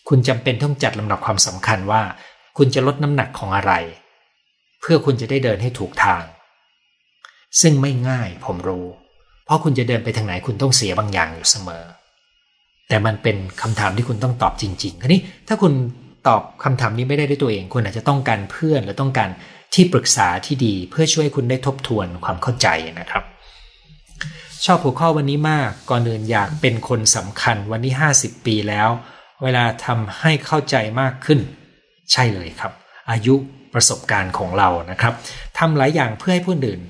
[0.09, 2.01] คุณจำเป็นต้องจัดลำดับความสำคัญว่า
[2.57, 3.73] คุณจะลดน้ำหนักของอะไร
[4.81, 6.23] เพื่อคุณจะได้เดินให้ถูกทาง
[7.61, 8.85] ซึ่งไม่ง่ายผมรู้
[9.45, 11.83] เพราะคุณจะเดินไปทางไหนคุณต้องเสียบางอย่างอยู่เสมอ
[12.89, 15.73] แต่มันเป็นคำถามที่คุณต้องตอบจริงๆทีนี้ถ้าคุณ
[16.27, 19.29] ตอบคำถามนี้ไม่ได้ด้วยตัวเอง คุณอาจจะต้องการเพื่อนหรือต้องการ
[19.73, 22.67] ที่ปรึกษาที่ดีเพื่อช่วยคุณได้ทบทวนความเข้าใจ
[22.99, 23.23] นะครับ
[24.65, 28.89] ชอบหัวข้อวันนี้มากก่อนอื่นอยากเป็นคนสำคัญวันนี้ 50 ปีแล้ว
[29.43, 31.39] เวลาทำให้เข้าใจมากขึ้น
[32.11, 32.71] ใช่เลยครับ
[33.11, 33.35] อายุ
[33.73, 35.13] ประสบการณ์ของเรานะครับ
[35.57, 36.81] ทำหลายอย่างเพื่อให้ผู้อื่น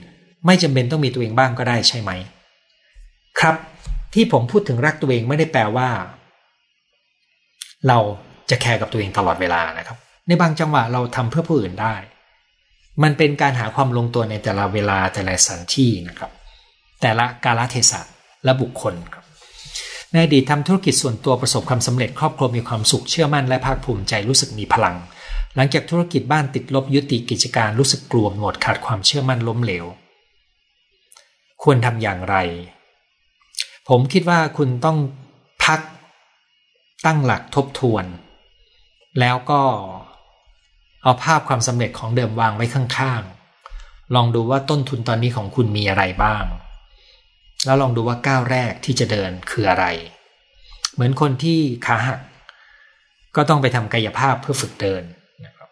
[0.46, 2.12] ไม่จำเป็นต้องมีตัวเองบ้างก็ได้ใช่ไหม
[3.40, 3.56] ครับ
[4.14, 5.90] ที่ผมพูดถึงรักตัวเองไม่ได้แปลว่า
[7.88, 8.00] เรา
[8.50, 11.96] จะแคร์กับตัวเองตลอดเวลานะครับ ในบางจังหวะเราทำเพื่อผู้อื่นได้
[13.04, 16.32] มันเป็นการหาความลงตัวในแต่ละเวลาแต่ละสถานที่นะครับ
[17.02, 18.02] แต่ละกาลเทศะ
[18.44, 19.26] และบุคคลครับ
[20.12, 24.96] ในอดีตทำธุรกิจส่วนตัวประสบความสำเร็จครอบครัวมีความสุขเชื่อมั่นและภาคภูมิใจรู้สึกมีพลัง
[25.56, 29.86] หลังจากธุรกิจบ้านติดลบยุติกิจการรู้สึกกลัวหมดขาดความเชื่อมั่นล้มเหลว
[31.66, 32.36] ควรทำอย่างไร
[33.90, 34.98] ผมคิดว่าคุณต้อง
[35.64, 35.80] พัก
[37.06, 38.06] ตั้งหลักทบทวน
[39.20, 39.62] แล้วก็
[41.04, 46.46] เอาภาพความสำเร็จของเดิมวางไว้ข้างๆ ลองดูว่าต้นทุนตอนนี้ของคุณมีอะไรบ้าง
[47.66, 49.86] แล้วลองดูว่าก้าวแรกที่จะเดินคืออะไร
[50.94, 52.20] เหมือนคนที่ขาหัก
[53.36, 55.04] ก็ต้องไปทำกายภาพเพื่อฝึกเดิน
[55.46, 55.70] นะครับ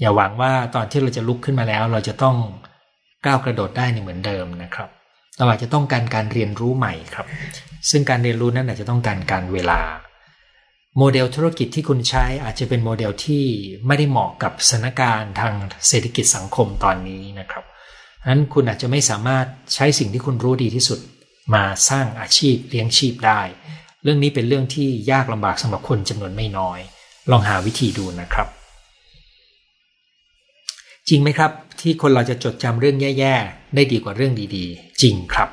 [0.00, 2.36] อย่าหวังว่าตอนที่เราจะลุกขึ้นมาแล้ว เราจะต้อง
[3.24, 4.90] ก้าวกระโดดได้เหมือนเดิมนะครับ
[5.38, 7.26] เราอาจจะต้องการการเรียนรู้ใหม่ครับ
[7.90, 9.80] ซึ่งการเรียนรู้นั้นอาจจะต้องการการเวลา
[10.98, 13.44] โมเดลธุรกิจที่คุณใช้อาจจะเป็นโมเดลที่
[13.86, 15.54] ไม่ได้เหมาะกับสถานการณ์ทาง
[15.88, 17.64] เศรษฐกิจสังคมตอนนี้นะครับ
[18.28, 20.98] นั้นคุณอาจจะไม่สามารถใช้สิ่งที่คุณรู้ดีที่สุด
[21.54, 23.40] มาสร้างอาชีพเลี้ยงชีพได้
[24.02, 26.78] เรื่องนี้เป็นเรื่องที่ยากลำบากสำหรับคนจำนวนไม่น้อย
[27.30, 28.48] ลองหาวิธีดูนะครับ
[31.08, 35.48] จริงไหมครับ ที่คนเราจะจดจำเรื่องแย่ ๆ ได้ดีกว่าเรื่องดีๆ จริงครับ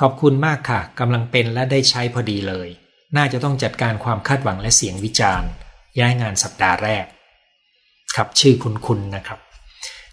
[0.00, 2.68] ขอบคุณมากค่ะกำลังเป็นและได้ใช้พอดีเลย
[3.16, 5.48] น่าจะต้องจัดการความคาดหวังและเสียงวิจารณ์
[5.98, 7.06] ย้ายงานสัปดาห์แรก
[8.14, 9.40] ครับชื่อคุณคุณนะครับ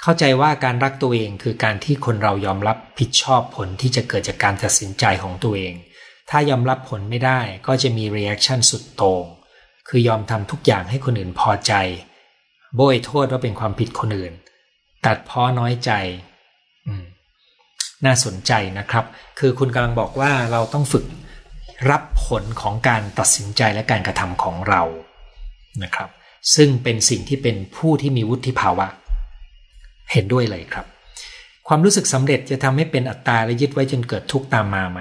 [0.01, 5.73] เข้าใจว่าการรักตัวเองคือการที่คนเรายอมรับผิดชอบผลที่จะเกิดจากการตัดสินใจของตัวเอง
[6.29, 9.25] ถ้ายอมรับผลไม่ได้ก็จะมี reaction สุดโต่ง
[9.87, 11.73] คือยอมทำทุกอย่างให้คนอื่นพอใจ
[12.75, 14.33] โบ้ยโทษว่าเป็นความผิดคนอื่น
[15.05, 15.91] ตัดพ้อน้อยใจ
[18.05, 19.05] น่าสนใจนะครับ
[19.39, 21.05] คือคุณกำลังบอกว่าเราต้องฝึก
[21.89, 24.81] รับผลของการตัดสินใจและการกระทำของเรา
[25.83, 26.09] นะครับ
[26.55, 28.87] ซึ่งเป็นสิ่งที่เป็นผู้ที่มีวุฒิภาวะ
[30.11, 30.85] เห็นด้วยเลยครับ
[31.67, 34.99] ความรู้สึกสำเร็จจะทำให้เป็นอัตตาและยึดไว้จนเกิดทุกข์ตามมาไหม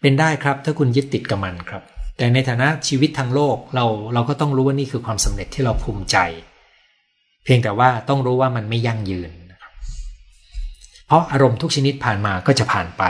[0.00, 1.82] เป็นได้ครับ ถ้าคุณยึดติดกับมันครับ
[2.16, 6.16] แต่ในฐานะชีวิตทางโลกเราเราก็ต้องรู้ว่านี่คือความสำเร็จที่เราภูมิใจ
[7.44, 9.72] เพียงแต่ว่าต้องรู้ว่ามันไม่ยั่งยืนนะครับ
[11.06, 13.04] เพราะอารมณ์ทุกชนิดผ่านมาก็จะผ่านไป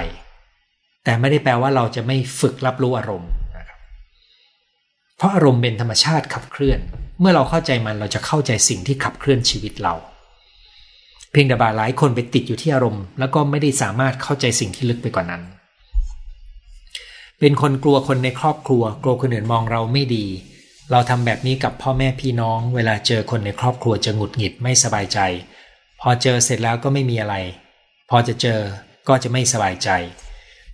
[1.05, 3.79] แต่ไม่ได้แปลว่าเราจะไม่ฝึกรับรู้อารมณ์นะครับ
[5.17, 6.81] เพราะอารมณ์เป็นธรรมชาติขับเคลื่อน
[7.21, 9.95] เมื่อเราเข้าใจมันเราจะเข้าใจสิ่งที่ขับเคลื่อนชีวิตเรา
[11.31, 15.43] เพียงแต่บาหลายคนไปติดอยู่ที่อารมณ์ แล้วก็ไม่ได้สามารถเข้าใจสิ่งที่ลึกไปกว่านั้น
[17.41, 20.27] เป็นคนกลัวคนในครอบครัว กลัวคนอื่นมองเราไม่ดี
[20.91, 25.19] เราทำแบบนี้กับพ่อแม่พี่น้อง เวลาเจอคนในครอบครัวจะหงุดหงิดไม่สบายใจ
[26.01, 27.37] พอเจอเสร็จแล้วก็ไม่มีอะไร
[28.11, 28.61] พอจะเจอ
[29.09, 29.91] ก็จะไม่สบายใจ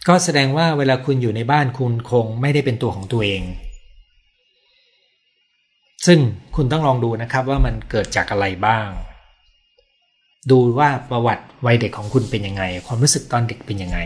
[0.08, 3.42] ก็แสดงว่าเวลาคุณอยู่ในบ้านคุณคงไม่ได้เป็นตัวของตัวเอง
[6.06, 6.18] ซึ่ง
[6.56, 8.88] คุณต้องลองดูนะครับว่ามันเกิดจากอะไรบ้าง
[10.50, 13.98] ดูว่าประวัติวัยเด็กของคุณเป็นยังไง ความรู้สึกตอนเด็กเป็นยังไง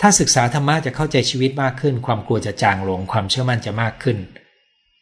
[0.00, 4.18] ถ้าศึกษาธรรมะจะเข้าใจชีวิตมากขึ้น ความกลัวจะจางลงความเชื่อมั่นจะมากขึ้น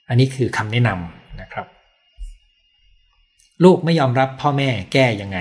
[0.08, 1.66] อันนี้คือคำแนะนำนะครับ
[3.64, 5.38] ลูกไม่ยอมรับพ่อแม่แก้ยังไง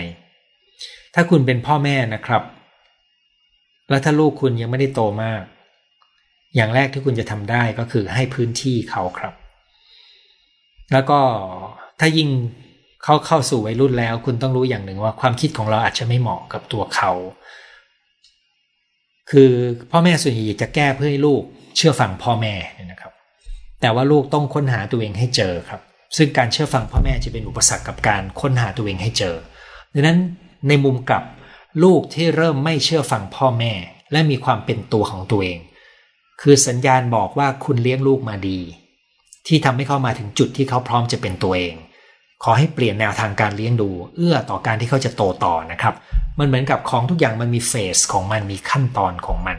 [1.13, 2.43] ถ้าคุณเป็นพ่อแม่นะครับ
[3.89, 5.43] แล้วถ้าลูกคุณยังไม่ได้โตมาก
[6.55, 9.34] อย่างแรกที่คุณจะทำได้ก็คือให้พื้นที่เขาครับ
[10.93, 11.20] แล้วก็
[11.99, 12.30] ถ้ายิ่ง
[13.03, 17.11] เขาเข้าสู่วัยรุ่นแล้ว คุณต้องรู้อย่างหนึ่งว่าความคิดของเราอาจจะไม่เหมาะกับตัวเขา
[19.32, 19.51] คือ
[19.91, 21.43] พ่อแม่ส่วนใหญ่จะแก้เพื่อให้ลูก
[21.76, 22.53] เชื่อฟังพ่อแม่
[22.91, 22.97] นะ
[23.82, 25.82] แต่ว่าลูกต้องค้นหาตัวเองให้เจอครับ
[26.17, 29.36] ซึ่งการเชื่อฟังพ่อแม่จะเป็นอุปสรรคกับการค้นหาตัวเองให้เจอ
[29.93, 30.19] ดังนั้น
[30.67, 31.23] ในมุมกลับ
[31.84, 33.73] ลูกที่เริ่มไม่เชื่อฟังพ่อแม่
[34.11, 35.59] และมีความเป็นตัวของตัวเอง
[36.41, 38.59] คือสัญญาณบอกว่าคุณเลี้ยงลูกมาดี
[39.47, 41.75] ที่ทำให้เขามาถึงจุดที่เขาพร้อมจะเป็นตัวเอง
[42.43, 45.93] ขอให้เปลี่ยนแนวทางการเลี้ยงดู เอื้อต่อการที่เขาจะโตต่อนะครับ
[46.39, 49.57] มันเหมือนกับของทุกอย่างมันมีเฟสของมันมีขั้นตอนของมัน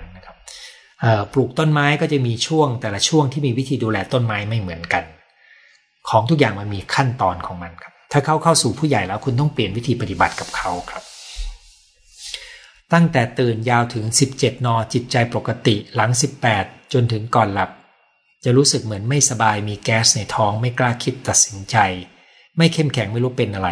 [1.33, 5.05] ปลูกต้นไม้ก็จะมีช่วง แต่ละช่วงที่มีวิธีดูแลต้นไม้ไม่เหมือนกัน
[6.09, 11.03] ของทุกอย่างมันมีขั้นตอนของมันครับ ถ้าเขาเข้าสู่ผู้ใหญ่แล้วคุณต้องเปลี่ยนวิธีปฏิบัติกับเขาครับ
[12.93, 16.11] ตั้งแต่ตื่นยาวถึง 17 น จิตใจปกติหลัง
[16.51, 17.71] 18 จนถึงก่อนหลับ
[18.45, 21.77] จะรู้สึกเหมือนไม่สบายมีแก๊สในท้องไม่กล้าคิดตัดสินใจ
[22.59, 23.71] ไม่เข้มแข็งไม่รู้เป็นอะไร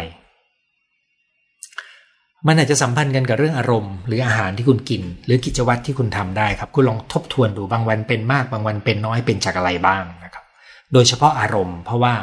[2.47, 10.43] มันอาจจะสัมพันธ์กันกับเรื่องอารมณ์หรืออาหารที่คุณกิน หรือกิจวัตรที่คุณทำได้ครับ คุณลองทบทวนดูบางวันเป็นมากบางวันเป็นน้อยเป็นจากอะไรบ้างนะครับ
[10.93, 12.15] โดยเฉพาะอารมณ์ เพราะว่า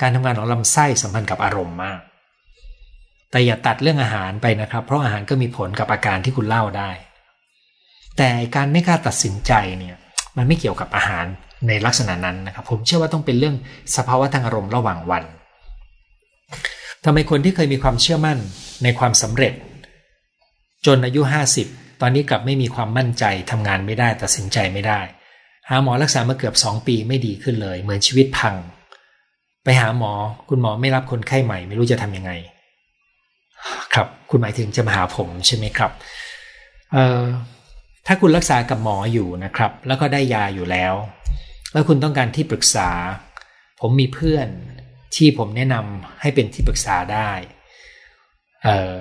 [0.00, 2.00] การทำงานของลำไส้สัมพันธ์กับอารมณ์มาก
[3.30, 6.90] แต่อย่าตัดเรื่องอาหารไปนะครับ เพราะอาหารก็มีผลกับอาการที่คุณเล่าได้
[8.18, 9.96] แต่การไม่กล้าตัดสินใจเนี่ย
[10.36, 11.26] มันไม่เกี่ยวกับอาหาร
[11.68, 13.56] ในลักษณะนั้นนะครับ ผมเชื่อว่าต้องเป็นเรื่อง
[13.96, 15.24] สภาวะทางอารมณ์ระหว่างวัน
[17.04, 18.38] ทำไมคนที่เคยมีความเชื่อมั่น
[18.82, 19.52] ในความสำเร็จ
[20.86, 21.20] จนอายุ
[21.62, 25.00] 50 ตอนนี้กลับไม่มีความมั่นใจทำงานไม่ได้ตัดสินใจไม่ได้
[25.68, 28.54] หาหมอรักษามาเกือบสองปีไม่ดีขึ้นเลย เหมือนชีวิตพัง
[29.64, 30.12] ไปหาหมอ
[30.48, 32.32] คุณหมอไม่รับคนไข้ใหม่ ไม่รู้จะทำยังไง
[33.94, 35.90] ครับ คุณหมายถึงจะมาหาผมใช่ไหมครับ
[36.92, 37.22] เอ่อ
[38.06, 40.94] ถ้าคุณรักษากับหมออยู่นะครับ แล้วก็ได้ยาอยู่แล้ว
[41.72, 42.90] แล้วคุณต้องการที่ปรึกษา
[43.80, 44.48] ผมมีเพื่อน
[45.16, 47.30] ที่ผมแนะนำให้เป็นที่ปรึกษาได้
[48.62, 49.00] เอ่อ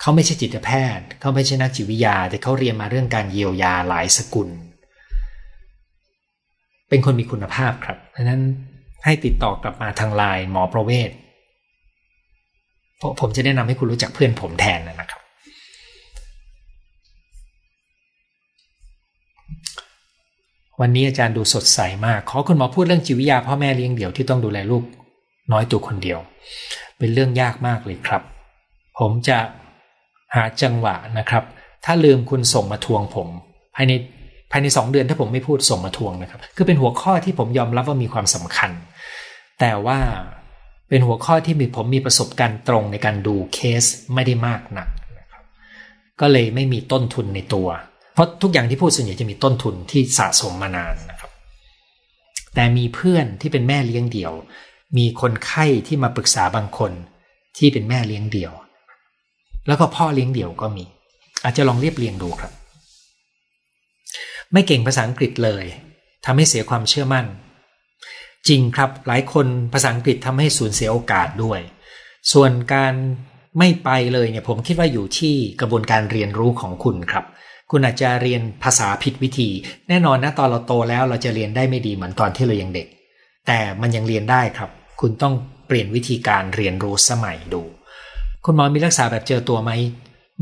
[0.00, 4.48] เขาไม่ใช่จิตแพทย์ เขาไม่ใช่นักจิตวิทยา แต่เขาเรียนมาเรื่องการเยียวยาหลายสกุล
[6.88, 8.42] เป็นคนมีคุณภาพครับดังนั้น
[9.04, 11.10] ให้ติดต่อกลับมาทางไลน์หมอประเวศ
[13.20, 15.20] ผมจะแนะนำให้คุณรู้จักเพื่อนผมแทนนะครับ
[20.80, 24.82] ววันนี้อาจารย์ดูสดใสมาก ขอคุณหมอพูดเรื่องจิตวิทยาพ่อแม่เลี้ยงเดี่ยวที่ต้องดูแลลูก
[25.52, 26.18] น้อยตัวคนเดียว
[26.98, 28.22] เป็นเรื่องยากมากเลยครับ
[28.98, 29.38] ผมจะ
[30.34, 31.44] หาจังหวะนะครับ
[31.84, 33.28] ถ้าลืมคุณส่งมาทวงผม
[33.76, 33.92] ภายใน
[34.50, 38.70] ภายในสองเดือนถ้าผมไม่พูดส่งมาทวงนะครับ คือเป็นหัวข้อที่ผมยอมรับว่ามีความสำคัญ
[39.60, 40.00] แต่ว่า
[40.88, 45.42] เป็นหัวข้อที่มีผมมีประสบการณ์ตรงในการดูเคสไม่ได้มากนักนะครับ
[46.20, 47.68] ก็เลยไม่มีต้นทุนในตัว
[48.14, 51.30] เพราะทุกอย่างที่พูดส่วนใหญ่จะมีต้นทุนที่สะสมมานานนะครับ
[52.54, 54.32] แต่มีเพื่อนที่เป็นแม่เลี้ยงเดี่ยว
[54.98, 56.92] มีคนไข้ที่มาปรึกษาบางคน
[57.56, 58.52] ที่เป็นแม่เลี้ยงเดี่ยว
[59.68, 60.84] แล้วก็พ่อเลี้ยงเดี่ยวก็มี
[61.44, 62.52] อาจจะลองเรียบเรียงดูครับ
[64.52, 65.64] ไม่เก่งภาษาอังกฤษเลย
[66.24, 67.26] ทำให้เสียความเชื่อมั่น
[68.48, 71.60] จริงครับหลายคนภาษาอังกฤษทำให้สูญเสียโอกาสด้วย
[72.32, 72.94] ส่วนการ
[73.58, 77.24] ไม่ไปเลยเนี่ยผมคิดว่าอยู่ที่กระบวนการเรียนรู้ของคุณครับ
[77.70, 79.48] คุณอาจจะเรียนภาษาผิดวิธี
[79.88, 82.86] แน่นอนนะตอนเราโตแล้วเราจะเรียนได้ไม่ดีเหมือนตอนที่เรายังเด็ก
[83.46, 85.34] แต่มันยังเรียนได้ครับ คุณต้อง
[85.66, 87.62] เปลี่ยนวิธีการเรียนรู้สมัยดู
[88.50, 89.70] คุณหมอมีรักษาแบบเจอตัวไหม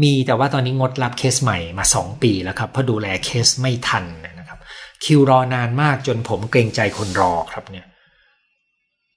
[0.03, 4.05] มีแต่ว่าตอนนี้งดรับเคสใหม่มา 2 ปีแล้วครับเพราะดูแลเคสไม่ทัน
[4.39, 4.59] นะครับ
[5.05, 7.87] คิวรอนานมากจนผมเกรงใจคนรอครับเนี่ย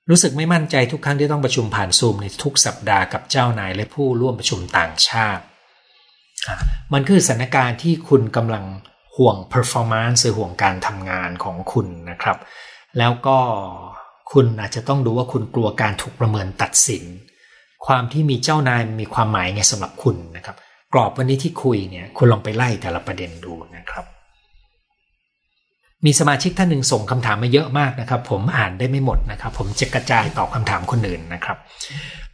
[0.09, 5.43] รู้สึกไม่มั่นใจทุกครั้งที่ต้องประชุมผ่านซูมในทุกสัปดาห์กับเจ้านายและผู้ร่วมประชุมต่างชาติ
[6.93, 8.65] มันคือสถานการณ์ที่คุณกำลัง
[9.15, 12.37] ห่วง performance หรือห่วงการทำงานของคุณนะครับ
[12.97, 13.37] แล้วก็
[14.31, 17.05] คุณอาจจะต้องดูว่าคุณกลัวการถูกประเมินตัดสิน
[17.85, 20.55] ความที่มีเจ้านายมีความหมายไงสำหรับคุณนะครับ
[20.93, 24.05] กรอบวันนี้ที่คุยเนี่ยคุณลองไปไล่แต่ละประเด็นดูนะครับ
[26.05, 31.57] มีสมาชิกท่านหนึ่งส่งคำถามมาเยอะมากนะครับ ผมอ่านได้ไม่หมดนะครับ ผมจะกระจายตอบคำถามคนอื่นนะครับ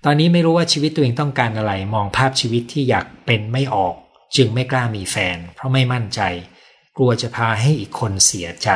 [0.05, 3.95] ตอนนี้ไม่รู้ว่าชีวิตตัวเองต้องการอะไร มองภาพชีวิตที่อยากเป็นไม่ออก
[4.35, 6.21] จึงไม่กล้ามีแฟน เพราะไม่มั่นใจ
[6.97, 8.69] กลัวจะพาให้อีกคนเสียใจ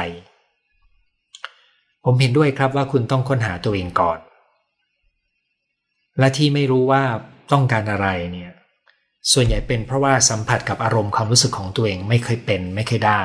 [2.06, 4.20] ผมเห็นด้วยครับว่าคุณต้องค้นหาตัวเองก่อน
[6.20, 7.04] และที่ไม่รู้ว่า
[7.52, 8.52] ต้องการอะไรเนี่ย
[9.32, 13.24] ส่วนใหญ่เป็นเพราะว่าสัมผัสกับอารมณ์ความรู้สึกของตัวเองไม่เคยเป็นไม่เคยได้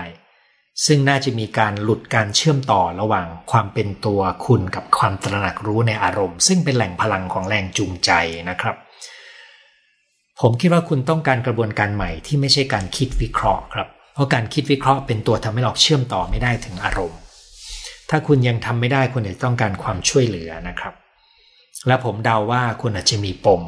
[0.86, 8.10] ซึ่งน่าจะมีการหลุดการเชื่อมต่อระหว่างความเป็นตัวคุณกับความตระหนักรู้ในอารมณ์ ซึ่งเป็นแหล่งพลังของแรงจูงใจ
[8.50, 8.76] นะครับ
[10.40, 17.18] ผมคิดว่าคุณต้องการกระบวนการใหม่ที่ไม่ใช่การคิดวิเคราะห์ครับ เพราะการคิดวิเคราะห์เป็นตัวทำให้เราเชื่อมต่อไม่ได้ถึงอารมณ์
[18.10, 20.94] ถ้าคุณยังทำไม่ได้คุณจะต้องการความช่วยเหลือนะครับ
[21.86, 23.62] และผมเดาว่าคุณอาจจะมีปม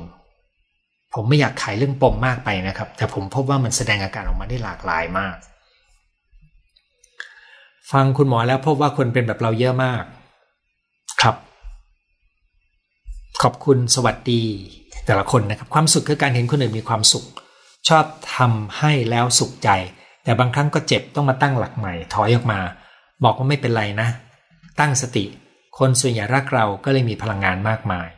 [1.14, 5.36] ผมไม่อยากขายเรื่องปมมากไปนะครับ แต่ผมพบว่ามันแสดงอาการออกมาได้หลากหลายมาก
[7.92, 10.04] ฟังคุณหมอแล้วพบว่าคนเป็นแบบเราเยอะมาก
[11.22, 11.36] ครับ
[13.42, 14.42] ขอบคุณสวัสดี
[15.06, 17.24] แต่ละคนนะครับ ความสุขคือการเห็นคนอื่นมีความสุข
[17.88, 18.04] ชอบ
[18.36, 19.70] ทำให้แล้วสุขใจ
[20.24, 22.60] แต่บางครั้งก็เจ็บต้องมาตั้งหลักใหม่ถอยออกมา
[23.24, 24.08] บอกว่าไม่เป็นไรนะ
[24.80, 25.24] ตั้งสติ
[25.78, 28.08] คนส่วนใหญ่รักเราก็เลยมีพลังงานมากมาย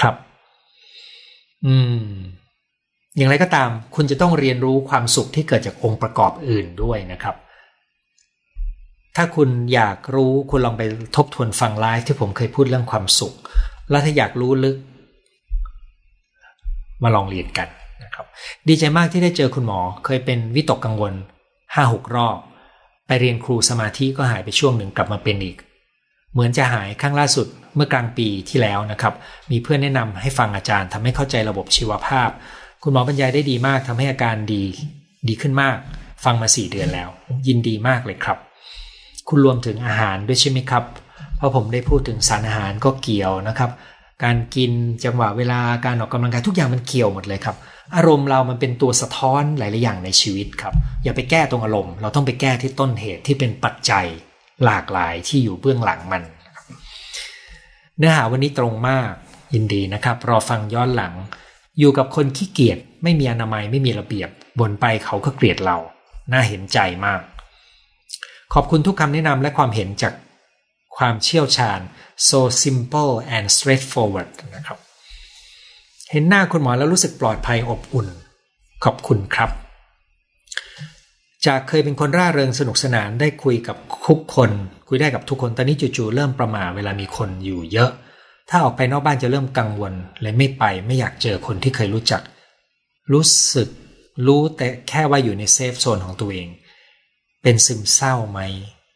[0.00, 0.14] ครับ
[1.66, 2.06] อืม
[3.16, 7.36] อย่างไรก็ตาม คุณจะต้องเรียนรู้ความสุขที่เกิดจากองค์ประกอบอื่นด้วยนะครับ
[9.16, 10.82] ถ้าคุณอยากรู้คุณลองไป
[11.16, 13.34] ทบทวนฟังไลฟ์ที่ผมเคยพูดเรื่องความสุข
[13.90, 14.76] แล้วถ้าอยากรู้ลึก
[17.02, 17.68] มาลองเรียนกัน
[18.04, 18.26] นะครับ
[18.68, 21.12] ดีใจมากที่ได้เจอคุณหมอ เคยเป็นวิตกกังวล
[21.74, 22.38] ห้าหกรอบ
[23.06, 25.56] ไปเรียนครูสมาธิก็หายไปช่วงหนึ่งกลับมาเป็นอีก
[26.34, 29.14] เหมือนจะหายครั้งล่าสุดเมื่อกลางปีที่แล้วนะครับ
[29.50, 32.30] มีเพื่อนแนะนำให้ฟังอาจารย์ทำให้เข้าใจระบบชีวภาพ
[32.82, 34.64] คุณหมอบรรยายได้ดีมากทำให้อาการดี
[35.28, 35.76] ดีขึ้นมาก
[36.24, 37.08] ฟังมาสี่เดือนแล้ว
[37.48, 38.38] ยินดีมากเลยครับ
[39.28, 40.84] คุณรวมถึงอาหารด้วยใช่ไหมครับ
[41.36, 43.70] เพราะผมได้พูดถึงสารอาหารก็เกี่ยวนะครับ
[44.24, 44.72] การกิน
[45.04, 47.56] จังหวะเวลาการออกกำลังกายทุกอย่างมันเกี่ยวหมดเลยครับ
[47.96, 50.74] อารมณ์เรามันเป็นตัวสะท้อนหลาย ๆ อย่างในชีวิตครับ
[51.04, 54.06] อย่าไปแก้ตรงอารมณ์ เราต้องไปแก้ที่ต้นเหตุที่เป็นปัจจัย
[54.64, 56.22] หลากหลายที่อยู่เบื้องหลังมัน
[57.98, 59.12] เนื้อหาวันนี้ตรงมาก
[59.54, 61.14] ยินดีนะครับ รอฟังย้อนหลัง
[61.78, 64.28] อยู่กับคนขี้เกียจไม่มีอนามัยไม่มีระเบียบ
[64.60, 65.76] บนไปเขาก็เกลียดเรา
[66.32, 67.20] น่าเห็นใจมาก
[68.54, 70.14] ขอบคุณทุกคำแนะนำและความเห็นจาก
[70.96, 71.80] ความเชี่ยวชาญ
[72.28, 74.78] so simple and straightforward นะครับ
[76.10, 78.08] เห็นหน้าคุณหมอแล้วรู้สึกปลอดภัยอบอุ่น
[78.84, 79.50] ขอบคุณครับ
[81.46, 83.76] จากเคยเป็นคนร่าเริงสนุกสนานได้คุยกับ
[84.06, 84.50] ทุกคน
[84.88, 87.90] คุยได้กับทุกคนตอนนี้จู่ๆเริ่มประมาเวลามีคนอยู่เยอะ
[88.50, 89.92] ถ้าออกไปนอกบ้านจะเริ่มกังวล
[90.22, 92.22] เลยไม่ไปไม่อยากเจอคนที่เคยรู้จัก
[93.12, 93.24] รู้
[93.54, 93.68] สึก
[94.26, 96.48] รู้แต่แค่ว่าอยู่ในเซฟโซนของตัวเอง
[97.42, 98.40] เป็นซึมเศร้าไหม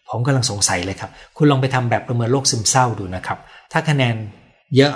[0.08, 3.38] ผมกำลังสงสัยเลยครับ คุณลองไปทำแบบประเมินโรคซึมเศร้าดูนะครับ
[3.72, 4.14] ถ้าคะแนน
[4.76, 4.92] เยอะ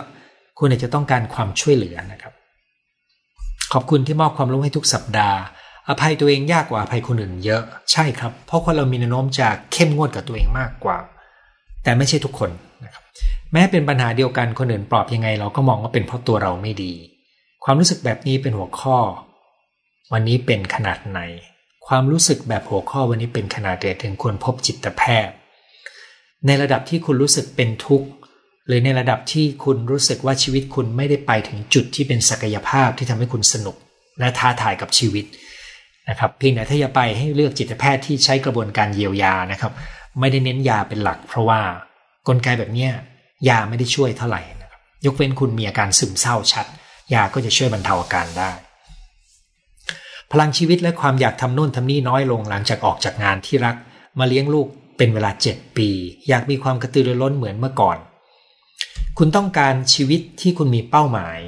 [0.59, 2.33] คุณอาจจะต้องการความช่วยเหลือนะครับ
[3.73, 5.39] ขอบคุณที่มอบความรู้ให้ทุกสัปดาห์
[5.89, 7.63] อภัยตัวเองยากกว่าอภัยคนอื่นเยอะ
[7.93, 10.99] ใช่ครับ เพราะคนเรามีแนวโน้มจะเข้มงวดกับตัวเองมากกว่า
[11.83, 12.51] แต่ไม่ใช่ทุกคน
[12.85, 13.03] นะครับ
[13.53, 16.93] แม้เป็นปัญหาเดียวกันคนอื่นปลอบยังไง เราก็มองว่าเป็นเพราะตัวเราไม่ดี
[17.65, 18.99] ความรู้สึกแบบนี้เป็นหัวข้อ
[20.13, 21.21] วันนี้เป็นขนาดไหน
[21.87, 25.35] ความรู้สึกแบบหัวข้อวันนี้เป็นขนาดเดถึงควรพบจิตแพทย์
[26.47, 28.09] ในระดับที่คุณรู้สึกเป็นทุกข์
[28.67, 33.77] หรือในระดับที่คุณรู้สึกว่าชีวิตคุณไม่ได้ไปถึงจุดที่เป็นศักยภาพที่ทำให้คุณสนุก
[34.19, 35.25] และท้าทายกับชีวิต
[36.11, 39.73] นะครับเพียงแต่ถ้าจะไปให้เลือกจิตแพทย์ที่ใช้กระบวนการเยียวยานะครับ
[40.21, 41.61] ไม่ได้เน้นยาเป็นหลัก เพราะว่า
[42.29, 42.89] กลไกแบบนี้
[43.49, 46.67] ยาไม่ได้ช่วยเท่าไหร่นะครับยกเว้นคุณมีอาการซึมเศร้าชัด
[47.15, 48.51] ยาก็จะช่วยบรรเทาอาการได้
[50.31, 53.77] พลังชีวิตและความอยากทำโน่นทำนี่น้อยลงหลังจากออกจากงานที่รัก
[54.19, 55.89] มาเลี้ยงลูกเป็นเวลา 7 ปี
[56.29, 57.99] อยากมีความกระตือรือร้นเหมือนเมื่อก่อน
[59.19, 61.39] คุณต้องการชีวิตที่คุณมีเป้าหมาย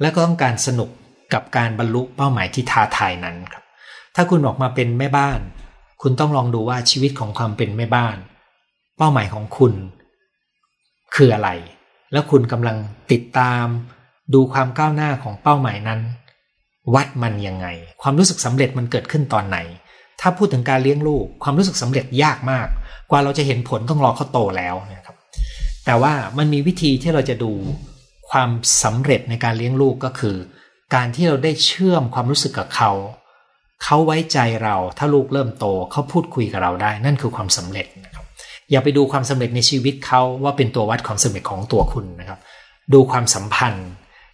[0.00, 0.90] และก็ต้องการสนุก
[1.32, 3.63] กับการบรรลุเป้าหมายที่ท้าทายนั้นครับ
[4.14, 5.40] ถ้าคุณออกมาเป็นแม่บ้าน
[6.02, 8.16] คุณต้องลองดูว่าชีวิตของความเป็นแม่บ้าน
[8.98, 9.72] เป้าหมายของคุณ
[11.14, 11.50] คืออะไร
[12.12, 12.76] แล้วคุณกำลัง
[13.12, 13.66] ติดตาม
[14.34, 16.00] ดูความก้าวหน้าของเป้าหมายนั้น
[16.94, 17.66] วัดมันยังไง
[18.02, 19.58] ความรู้สึกสำเร็จมันเกิดขึ้นตอนไหน
[20.20, 22.66] ถ้าพูดถึงการเลี้ยงลูก ความรู้สึกสำเร็จยากมาก
[23.10, 25.16] กว่าเราจะเห็นผลต้องรอเขาโตแล้วนะครับ
[25.84, 27.52] แต่ว่ามันมีวิธีที่เราจะดู
[28.30, 28.50] ความ
[28.82, 30.36] สำเร็จในการเลี้ยงลูกก็คือ
[30.94, 32.90] การที่เราได้เชื่อมความรู้สึกกับเขา
[33.84, 38.24] เขาไว้ใจเราถ้าลูกเริ่มโตเขาพูดคุยกับเราได้ นั่นคือความสำเร็จนะครับ
[38.70, 42.38] อย่าไปดูความสำเร็จในชีวิตเขาว่าเป็นตัววัดความสำเร็จของตัวคุณนะครับ
[42.92, 43.88] ดูความสัมพันธ์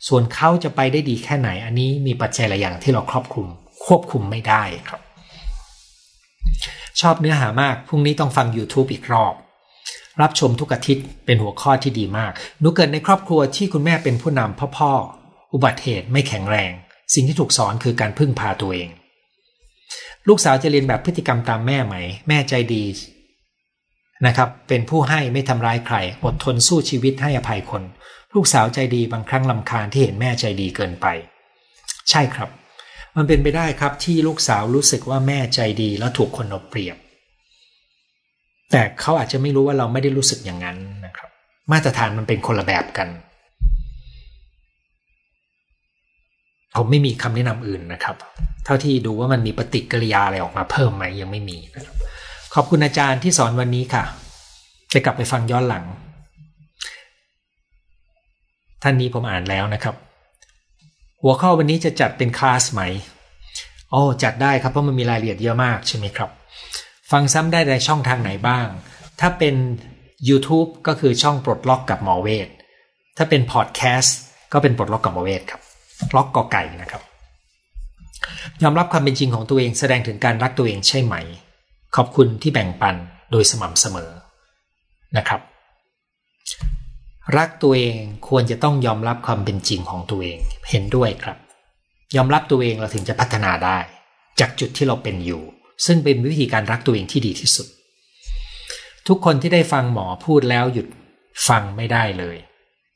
[0.08, 3.46] ส่วนเขาจะไปได้ดีแค่ไหน อันนี้มีปัจจัยหลายอย่างที่เราครอบคลุม
[3.86, 5.00] ควบคุมไม่ได้ครับ
[7.00, 9.34] ชอบเนื้อหามากพรุ่งนี้ต้องฟัง YouTube อีกรอบ
[10.20, 14.92] รับชมทุกอาทิตย์เป็นหัวข้อที่ดีมาก หนูเกิดในครอบครัวที่คุณแม่เป็นผู้นำพ่อพ่อ
[15.52, 16.72] อุบัติเหตุไม่แข็งแรง
[17.14, 18.88] สิ่งที่ถูกสอนคือการพึ่งพาตัวเอง
[20.28, 21.96] ลูกสาวจะเรียนแบบพฤติกรรมตามแม่ไหม
[22.28, 22.84] แม่ใจดี
[24.26, 27.82] นะครับ เป็นผู้ให้ไม่ทำร้ายใคร อดทนสู้ชีวิตให้อภัยคน
[28.34, 31.06] ลูกสาวใจดีบางครั้งลำคาญที่เห็นแม่ใจดีเกินไป
[32.10, 32.48] ใช่ครับ
[33.16, 36.96] มันเป็นไปได้ครับที่ลูกสาวรู้สึกว่าแม่ใจดีแล้วถูกคนเอาเปรียบ
[38.70, 41.30] แต่เขาอาจจะไม่รู้ว่าเราไม่ได้รู้สึกอย่างนั้นนะครับ
[41.72, 43.08] มาตรฐานมันเป็นคนละแบบกัน
[46.76, 48.16] ผมไม่มีคำแนะนำอื่นนะครับ
[48.64, 51.96] เท่าที่ดูว่ามันมีปฏิกิริยาอะไรออกมาเพิ่มไหมยังไม่มีนะครับ
[52.54, 54.04] ขอบคุณอาจารย์ที่สอนวันนี้ค่ะ
[54.92, 55.84] จะกลับไปฟังย้อนหลัง
[58.82, 59.94] ท่านนี้ผมอ่านแล้วนะครับ
[61.22, 62.82] หัวข้อวันนี้จะจัดเป็นคลาสไหม
[63.90, 66.30] โอ้จัดได้ครับเพราะมันมีรายละเอียดเยอะมากใช่ไหมครับ
[67.10, 68.66] ฟังซ้ำได้ในช่องทางไหนบ้าง
[69.20, 69.54] ถ้าเป็น
[70.28, 72.48] YouTube ก็คือช่องปลดล็อกกับหมอเวท
[73.16, 74.16] ถ้าเป็นพอดแคสต์
[74.52, 75.60] ก็เป็นปลดล็อกกับหมอเวทครับ
[76.16, 77.02] ล็อกกอไก่นะครับ
[78.62, 81.14] ยอมรับความเป็นจริงของตัวเองแสดงถึงการรักตัวเองใช่ไหม
[81.96, 82.96] ขอบคุณที่แบ่งปัน
[83.30, 84.10] โดยสม่ำเสมอ
[85.16, 85.40] นะครับ
[87.36, 87.98] รักตัวเอง
[88.28, 90.38] ควรจะต้องยอมรับความเป็นจริงของตัวเอง
[90.70, 91.38] เห็นด้วยครับ
[92.16, 93.78] ยอมรับตัวเองเราถึงจะพัฒนาได้
[94.40, 95.42] จากจุดที่เราเป็นอยู่
[95.86, 97.66] ซึ่งเป็นวิธีการรักตัวเองที่ดีที่สุด
[99.08, 100.86] ทุกคนที่ได้ฟังหมอพูดแล้วหยุด
[101.48, 102.36] ฟังไม่ได้เลย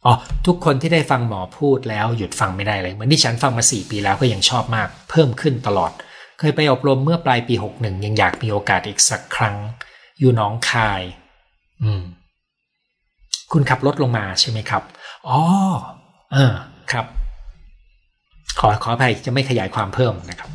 [0.06, 0.14] อ๋อ
[0.46, 5.92] ทุกคนที่ได้ฟังหมอพูดแล้วหยุดฟังไม่ได้เลยเหมือนที่ฉันฟังมาสี่ปีแล้วก็ยังชอบมาก เพิ่มขึ้นตลอด
[6.38, 9.56] เคยไปอบรมเมื่อปลายปีหกหนึ่งยังอยากมีโอกาสอีกสักครั้ง
[10.18, 11.02] อยู่น้องคาย
[11.82, 12.02] อืม
[13.52, 14.82] คุณขับรถลงมาใช่ไหมครับ
[15.28, 15.38] อ๋อ
[16.32, 16.54] เออ
[16.92, 17.06] ครับ
[18.60, 20.50] ขอขออภัยจะไม่ขยายความเพิ่มนะครับ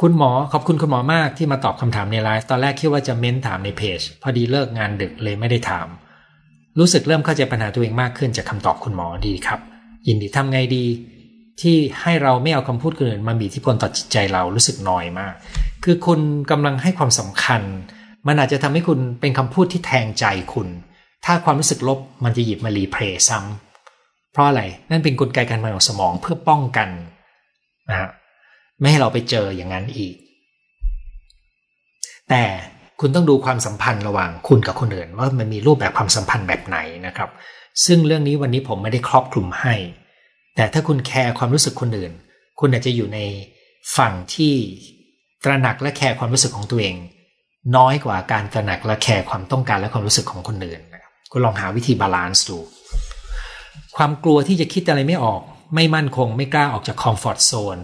[0.00, 5.86] คุณหมอขอบคุณคุณหมอมากที่มาตอบคำถามในไลฟ์ตอนแรกคิดว่าจะเม้นถามในเพจ พอดีเลิกงานดึกเลยไม่ได้ถาม
[6.78, 9.60] รู้สึกเริ่มเข้าใจปัญหาตัวเองมากขึ้นจากคำตอบคุณหมอดีครับ
[10.06, 10.84] ยินดีทำไงดี
[11.60, 15.34] ที่ให้เราไม่เอาคำพูดคนอื่นมามีอิทธิพลต่อจิตใจเรารู้สึกน้อยมาก
[15.84, 16.20] คือคุณ
[16.50, 17.62] กำลังให้ความสำคัญ
[18.26, 20.24] มันอาจจะทำให้คุณเป็นคำพูดที่แทงใจ
[20.54, 20.68] คุณ
[21.24, 26.88] ถ้าความรู้สึกลบมันจะหยิบมา replay ซ้ำเพราะอะไรนั่นเป็นกลไกการทำงานของสมองเพื่อป้องกัน
[27.90, 28.10] นะฮะ
[28.80, 30.14] ไม่ให้เราไปเจออย่างนั้นอีก
[32.28, 32.42] แต่
[33.00, 37.30] คุณต้องดูความสัมพันธ์ระหว่างคุณกับคนอื่น ว่ามันมีรูปแบบความสัมพันธ์แบบไหนนะครับ
[37.84, 39.74] ซึ่งเรื่องนี้วันนี้ผมไม่ได้ครอบคลุมให้
[40.56, 42.12] แต่ถ้าคุณแคร์ความรู้สึกคนอื่น
[42.60, 43.18] คุณอาจจะอยู่ใน
[43.96, 44.54] ฝั่งที่
[45.44, 46.96] ตระหนักและแคร์ความรู้สึกของตัวเอง
[47.76, 52.58] น้อยกว่าการตระหนักและแคร์ความต้องการและความรู้สึกของคนอื่นนะครับคุณลองหาวิธี balance ดู
[53.96, 55.40] ความกลัวที่จะคิดอะไรไม่ออก
[55.74, 57.78] ไม่มั่นคง ไม่กล้าออกจาก comfort zone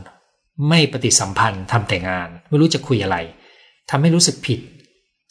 [0.69, 3.17] ไม่ปฏิสัมพันธ์ทำแต่งาน ไม่รู้จะคุยอะไร
[3.91, 4.61] ทำให้รู้สึกผิด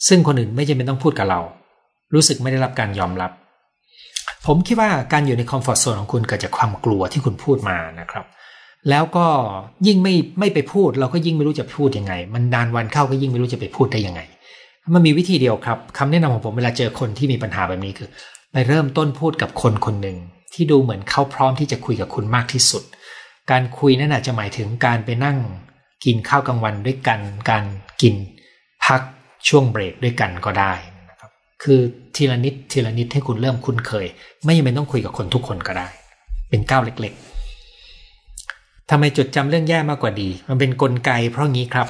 [0.08, 1.40] ซึ่งคนอื่นไม่จำเป็นต้องพูดกับเรา
[2.14, 3.32] รู้สึกไม่ได้รับการยอมรับ
[4.46, 8.26] ผมคิดว่าการอยู่ใน comfort zone ของคุณเกิดจากความกลัวที่คุณพูดมานะครับ
[8.90, 9.26] แล้วก็
[9.88, 14.22] ยิ่งไม่ไม่ไปพูด เราก็ยิ่งไม่รู้จะพูดยังไง มันนานวันเข้าก็ยิ่งไม่รู้จะไปพูดได้ยังไง
[14.94, 18.10] มันมีวิธีเดียวครับคำแนะนำของผมเวลาเจอคนที่มีปัญหาแบบนี้คือ
[18.52, 20.18] ไปเริ่มต้นพูดกับคนคนหนึ่ง
[20.54, 22.84] ที่ดูเหมือนเขาพร้อมที่จะคุยกับคุณมากที่สุด
[23.52, 25.38] การคุยนั่นอาจจะหมายถึงการไปนั่ง
[26.06, 27.64] กินข้าวกลางวันด้วยกัน การ
[28.02, 28.16] กิน
[28.86, 29.02] พัก
[29.48, 30.74] ช่วงเบรกด้วยกันก็ได้
[31.10, 31.32] นะครับ
[31.64, 31.80] คือ
[32.16, 34.08] ทีละนิดทีละนิดให้คุณเริ่มคุ้นเคย
[34.44, 35.88] ไม่จำเป็นต้องคุยกับคนทุกคนก็ได้
[36.50, 41.88] เป็นก้าวเล็ก ๆทำไมจดจำเรื่องแย่มากกว่าดี มันเป็นนกลไกเพราะงี้ครับ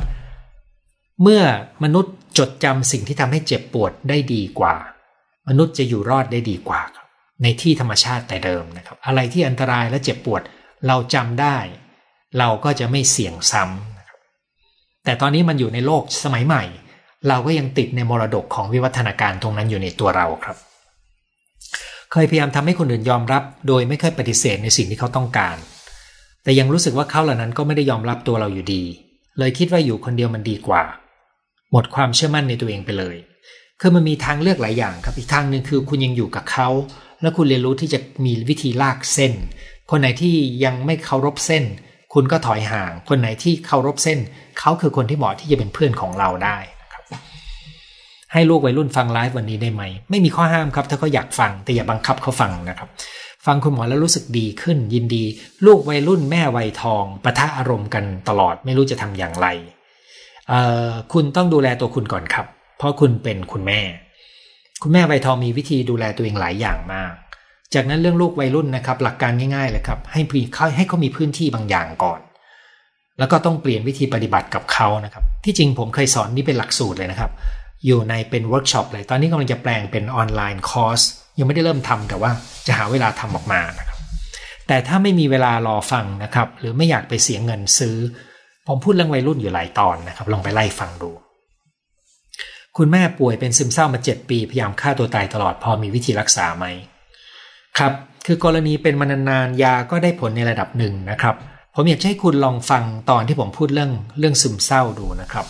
[1.22, 1.42] เมื่อ
[1.84, 4.76] มนุษย์จดจำสิ่งที่ทำให้เจ็บปวดได้ดีกว่า
[5.50, 7.06] มนุษย์จะอยู่รอดได้ดีกว่าครับ
[7.44, 10.42] ในที่ธรรมชาติแต่เดิมนะครับ อะไรที่อันตรายและเจ็บปวด
[10.88, 11.58] เราจำได้
[12.40, 16.64] เราก็จะไม่เสี่ยงซ้ำแต่ตอนนี้มันอยู่ในโลกสมัยใหม่
[17.28, 20.58] เราก็ยังติดในมรดกของวิวัฒนาการตรงนั้นอยู่ในตัวเราครับ
[22.12, 25.58] เคยพยายามทำให้คนอื่นยอมรับ โดยไม่เคยปฏิเสธในสิ่งที่เขาต้องการ
[26.44, 28.84] แต่ยังรู้สึกว่าเขาเหล่านั้นก็ไม่ได้ยอมรับตัวเราอยู่ดี
[29.40, 30.84] เลยคิดว่าอยู่คนเดียวมันดีกว่า
[31.72, 33.16] หมดความเชื่อมั่นในตัวเองไปเลย
[33.82, 36.70] คือมันมีทางเลือกหลายอย่างครับ อีกทางหนึ่งคือคุณยังอยู่กับเขา
[37.22, 39.34] แล้วคุณเรียนรู้ที่จะมีวิธีลากเส้น
[39.92, 40.34] คนไหนที่
[40.66, 41.64] ยังไม่เคารพเส้น
[42.14, 44.20] คุณก็ถอยห่าง คนไหนที่เคารพเส้น
[44.60, 46.58] เขาคือคนที่เหมาะที่จะเป็นเพื่อนของเราได้
[48.34, 52.90] ให้ลูกวัยรุ่นฟังไลฟ์วันนี้ได้ไหม ไม่มีข้อห้ามครับ ถ้าเขาอยากฟังแต่อย่าบังคับเขาฟังนะครับ
[53.46, 55.24] ฟังคุณหมอแล้วรู้สึกดีขึ้นยินดี
[55.66, 59.48] ลูกวัยรุ่นแม่วัยทองปะทะอารมณ์กันตลอดไม่รู้จะทำอย่างไร
[61.14, 62.46] คุณต้องดูแลตัวคุณก่อนครับ
[62.78, 63.82] เพราะคุณเป็นคุณแม่
[64.84, 67.14] คุณแม่วัยทองมีวิธีดูแลตัวเองหลายอย่างมาก
[67.74, 70.22] จากนั้นเรื่องลูกวัยรุ่นนะครับ หลักการง่ายๆเลยครับ ให้
[70.54, 72.20] เขาให้เขามีพื้นที่บางอย่างก่อน
[73.20, 77.32] แล้วก็ต้องเปลี่ยนวิธีปฏิบัติกับเขานะครับ ที่จริงผมเคยสอนนี่เป็นหลักสูตรเลยนะครับ
[77.86, 81.02] อยู่ในเป็นเวิร์กช็อปเลย ตอนนี้กำลังจะแปลงเป็น online course
[81.40, 82.32] ยังไม่ได้เริ่มทำแต่ว่า
[82.68, 83.98] จะหาเวลาทำออกมานะครับ
[84.68, 87.98] แต่ถ้าไม่มีเวลารอฟังนะครับ หรือไม่อยากไปเสียเงินซื้อ
[88.68, 91.12] ผมพูดเรื่องวัยรุ่นอยู่หลายตอนนะครับ ลองไปไล่ฟังดู
[92.78, 96.66] คุณแม่ป่วยเป็นซึมเศร้ามาเจ็ดปี พยายามฆ่าตัวตายตลอดพอมีวิธีรักษาไหม
[97.78, 97.94] ครับ
[98.26, 101.36] คือกรณีเป็นมานานๆยาก็ได้ผลในระดับหนึ่งนะครับ
[101.76, 105.46] ผมอยากให้คุณลองฟังตอนที่ผมพูดเรื่องเรื่องซึมเศร้าดูนะครับ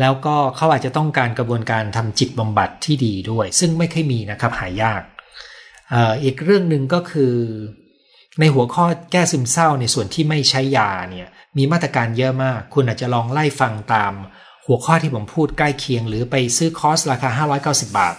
[0.00, 5.02] แล้วก็เขาอาจจะต้องการกระบวนการทำจิตบำบัดที่ดีด้วย ซึ่งไม่ค่อยมีนะครับหายาก
[6.24, 7.34] อีกเรื่องหนึ่งก็คือ
[8.40, 14.12] ในหัวข้อแก้ซึมเศร้าในส่วนที่ไม่ใช้ยาเนี่ยมีมาตรการเยอะมาก คุณอาจจะลองไล่ฟังตาม
[14.66, 17.30] หัวข้อที่ผมพูดใกล้เคียง หรือไปซื้อคอร์สราคา
[17.72, 18.14] 590 บาท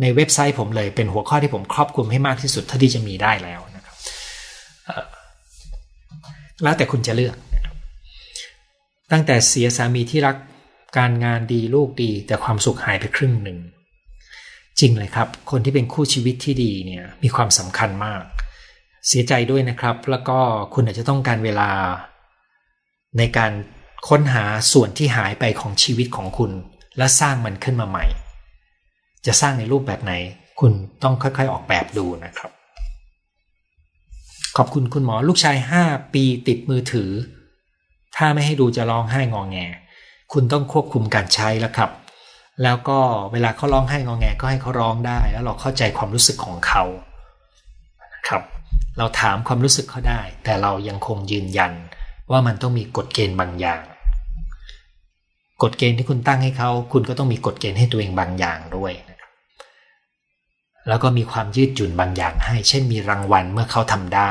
[0.00, 3.96] ในเว็บไซต์ผมเลยเป็นหัวข้อที่ผมครอบคลุมให้มากที่สุดเท่าที่จะมีได้แล้วนะครับ
[6.62, 7.36] แล้วแต่คุณจะเลือก
[9.12, 10.36] ตั้งแต่เสียสามีที่รัก
[10.96, 13.58] การงานดีลูกดีแต่ความสุขหายไปครึ่งหนึ่ง
[14.80, 18.22] จริงเลยครับ คนที่เป็นคู่ชีวิตที่ดีเนี่ยมีความสำคัญมาก
[19.08, 20.38] เสียใจด้วยนะครับ แล้วก็
[20.74, 21.70] คุณอาจจะต้องการเวลา
[23.18, 23.52] ในการ
[24.08, 26.52] ค้นหาส่วนที่หายไปของชีวิตของคุณ
[26.98, 28.06] และสร้างมันขึ้นมาใหม่
[29.26, 30.12] จะสร้างในรูปแบบไหน
[30.60, 30.72] คุณ
[31.02, 32.50] ต้องค่อยๆออกแบบดูนะครับ
[34.56, 35.82] ขอบคุณคุณหมอลูกชายห้า
[36.14, 37.10] ปีติดมือถือ
[38.16, 39.58] ถ้าไม่ให้ดูจะร้องไห้งองแง
[40.32, 41.90] คุณต้องควบคุมการใช้แล้วครับ
[42.62, 42.98] แล้วก็
[43.32, 46.84] เวลาเขาร้องไห้งองแงก็ให้เขาร้องได้ แล้วเราเข้าใจความรู้สึกของเขา
[48.28, 48.42] ครับ
[48.98, 51.72] เราถามความรู้สึกเขาได้ แต่เรายังคงยืนยัน
[52.30, 53.82] ว่ามันต้องมีกฎเกณฑ์บางอย่าง
[55.62, 59.30] กฎเกณฑ์ที่คุณตั้งให้เขา คุณก็ต้องมีกฎเกณฑ์ให้ตัวเองบางอย่างด้วยนะครับ
[60.88, 64.30] แล้วก็มีความยืดหยุ่นบางอย่างให้ เช่นมีรางวัลเมื่อเขาทำได้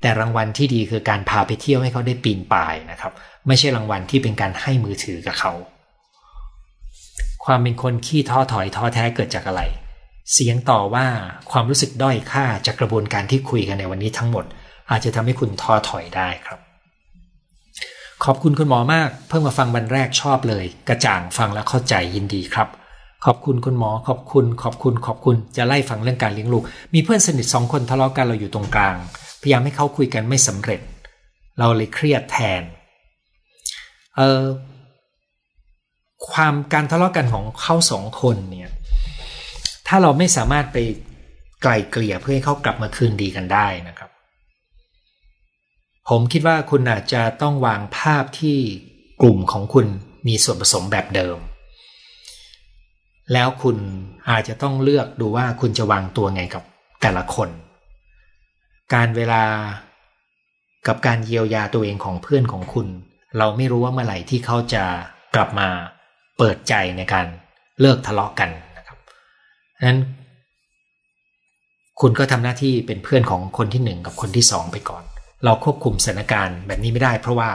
[0.00, 3.12] แต่รางวัลที่ดีคือการพาไปเที่ยวให้เขาได้ปีนป่ายนะครับ
[3.48, 5.52] ไม่ใช่รางวัลที่เป็นการให้มือถือกับเขา
[7.44, 9.62] ความเป็นคนขี้ท้อถอยท้อแท้เกิดจากอะไร
[10.32, 11.06] เสียงต่อว่า
[11.50, 14.44] ความรู้สึกด้อยค่าจากกระบวนการที่คุยกันในวันนี้ทั้งหมด
[14.90, 16.58] อาจจะทำให้คุณท้อถอยได้ครับ
[18.24, 22.68] ขอบคุณคุณหมอมากเพิ่งมาฟังวันแรกชอบเลย กระจ่างฟังแล้วเข้าใจยินดีครับ
[23.24, 28.96] ขอบคุณคุณหมอขอบคุณ ขอบคุณขอบคุณจะไล่ฟังเรื่องการเลี้ยงลูก มีเพื่อนสนิทสองคนทะเลาะกันเราอยู่ตรงกลาง
[29.40, 30.80] พยายามให้เขาคุยกันไม่สำเร็จ
[31.58, 32.62] เราเลยเครียดแทน
[34.18, 34.44] เออ
[36.30, 38.72] ความการทะเลาะกันของเขาสองคนเนี่ย
[39.88, 40.78] ถ้าเราไม่สามารถไป
[41.62, 44.10] ไกลเกลี่ยเพื่อให้เขากลับมาคืนดีกันได้นะครับ
[46.08, 48.58] ผมคิดว่าคุณอาจจะต้องวางภาพที่
[49.22, 49.86] กลุ่มของคุณ
[50.26, 51.38] มีส่วนผสมแบบเดิม
[53.32, 53.76] แล้วคุณ
[54.30, 56.62] อาจจะต้องเลือกดูว่าคุณจะวางตัวไงกับ
[57.02, 57.48] แต่ละคน
[58.94, 59.42] การเวลา
[60.86, 62.88] กับการเยียวยาตัวเองของเพื่อนของคุณ
[63.38, 64.84] เราไม่รู้ว่าเมื่อไหร่ที่เขาจะ
[65.34, 65.68] กลับมา
[66.38, 67.26] เปิดใจในการ
[67.80, 68.98] เลิกทะเลาะกันนะครับ
[69.88, 70.00] นั้น
[72.00, 75.04] คุณก็ทำหน้าที่เป็นเพื่อนของคนที่หนึ่งกับคนที่สองไปก่อน
[75.44, 77.50] เราควบคุมสถานการณ์แบบนี้ไม่ได้ เพราะว่า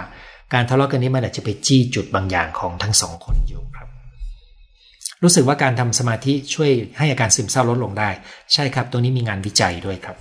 [0.54, 3.88] การทะเลาะกันนี้มันอาจจะไปจี้จุดบางอย่างของทั้งสองคนอยู่ครับ
[5.24, 8.10] รู้สึกว่าการทำสมาธิช่วยให้อาการซึมเศร้าลดลงได้
[8.54, 10.18] ใช่ครับ ตัวนี้มีงานวิจัยด้วยครับ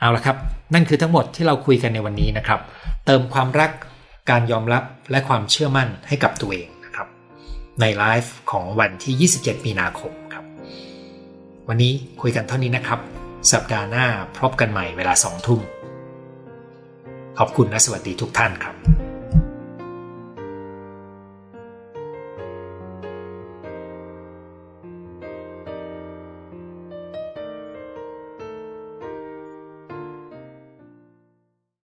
[0.00, 0.36] เอาละครับ
[0.74, 2.60] นั่นคือทั้งหมดที่เราคุยกันในวันนี้นะครับ
[3.06, 3.70] เติมความรัก
[4.30, 7.08] การยอมรับและความเชื่อมั่นให้กับตัวเองนะครับ
[7.80, 10.44] ในไลฟ์ของวันที่ 27 มีนาคมครับ
[11.68, 13.00] วันนี้คุยกันเท่านี้นะครับ
[13.52, 14.06] สัปดาห์หน้า
[14.36, 15.60] พบกันใหม่เวลา 2 ทุ่ม
[17.38, 19.07] ขอบคุณและสวัสดีทุกท่านครับ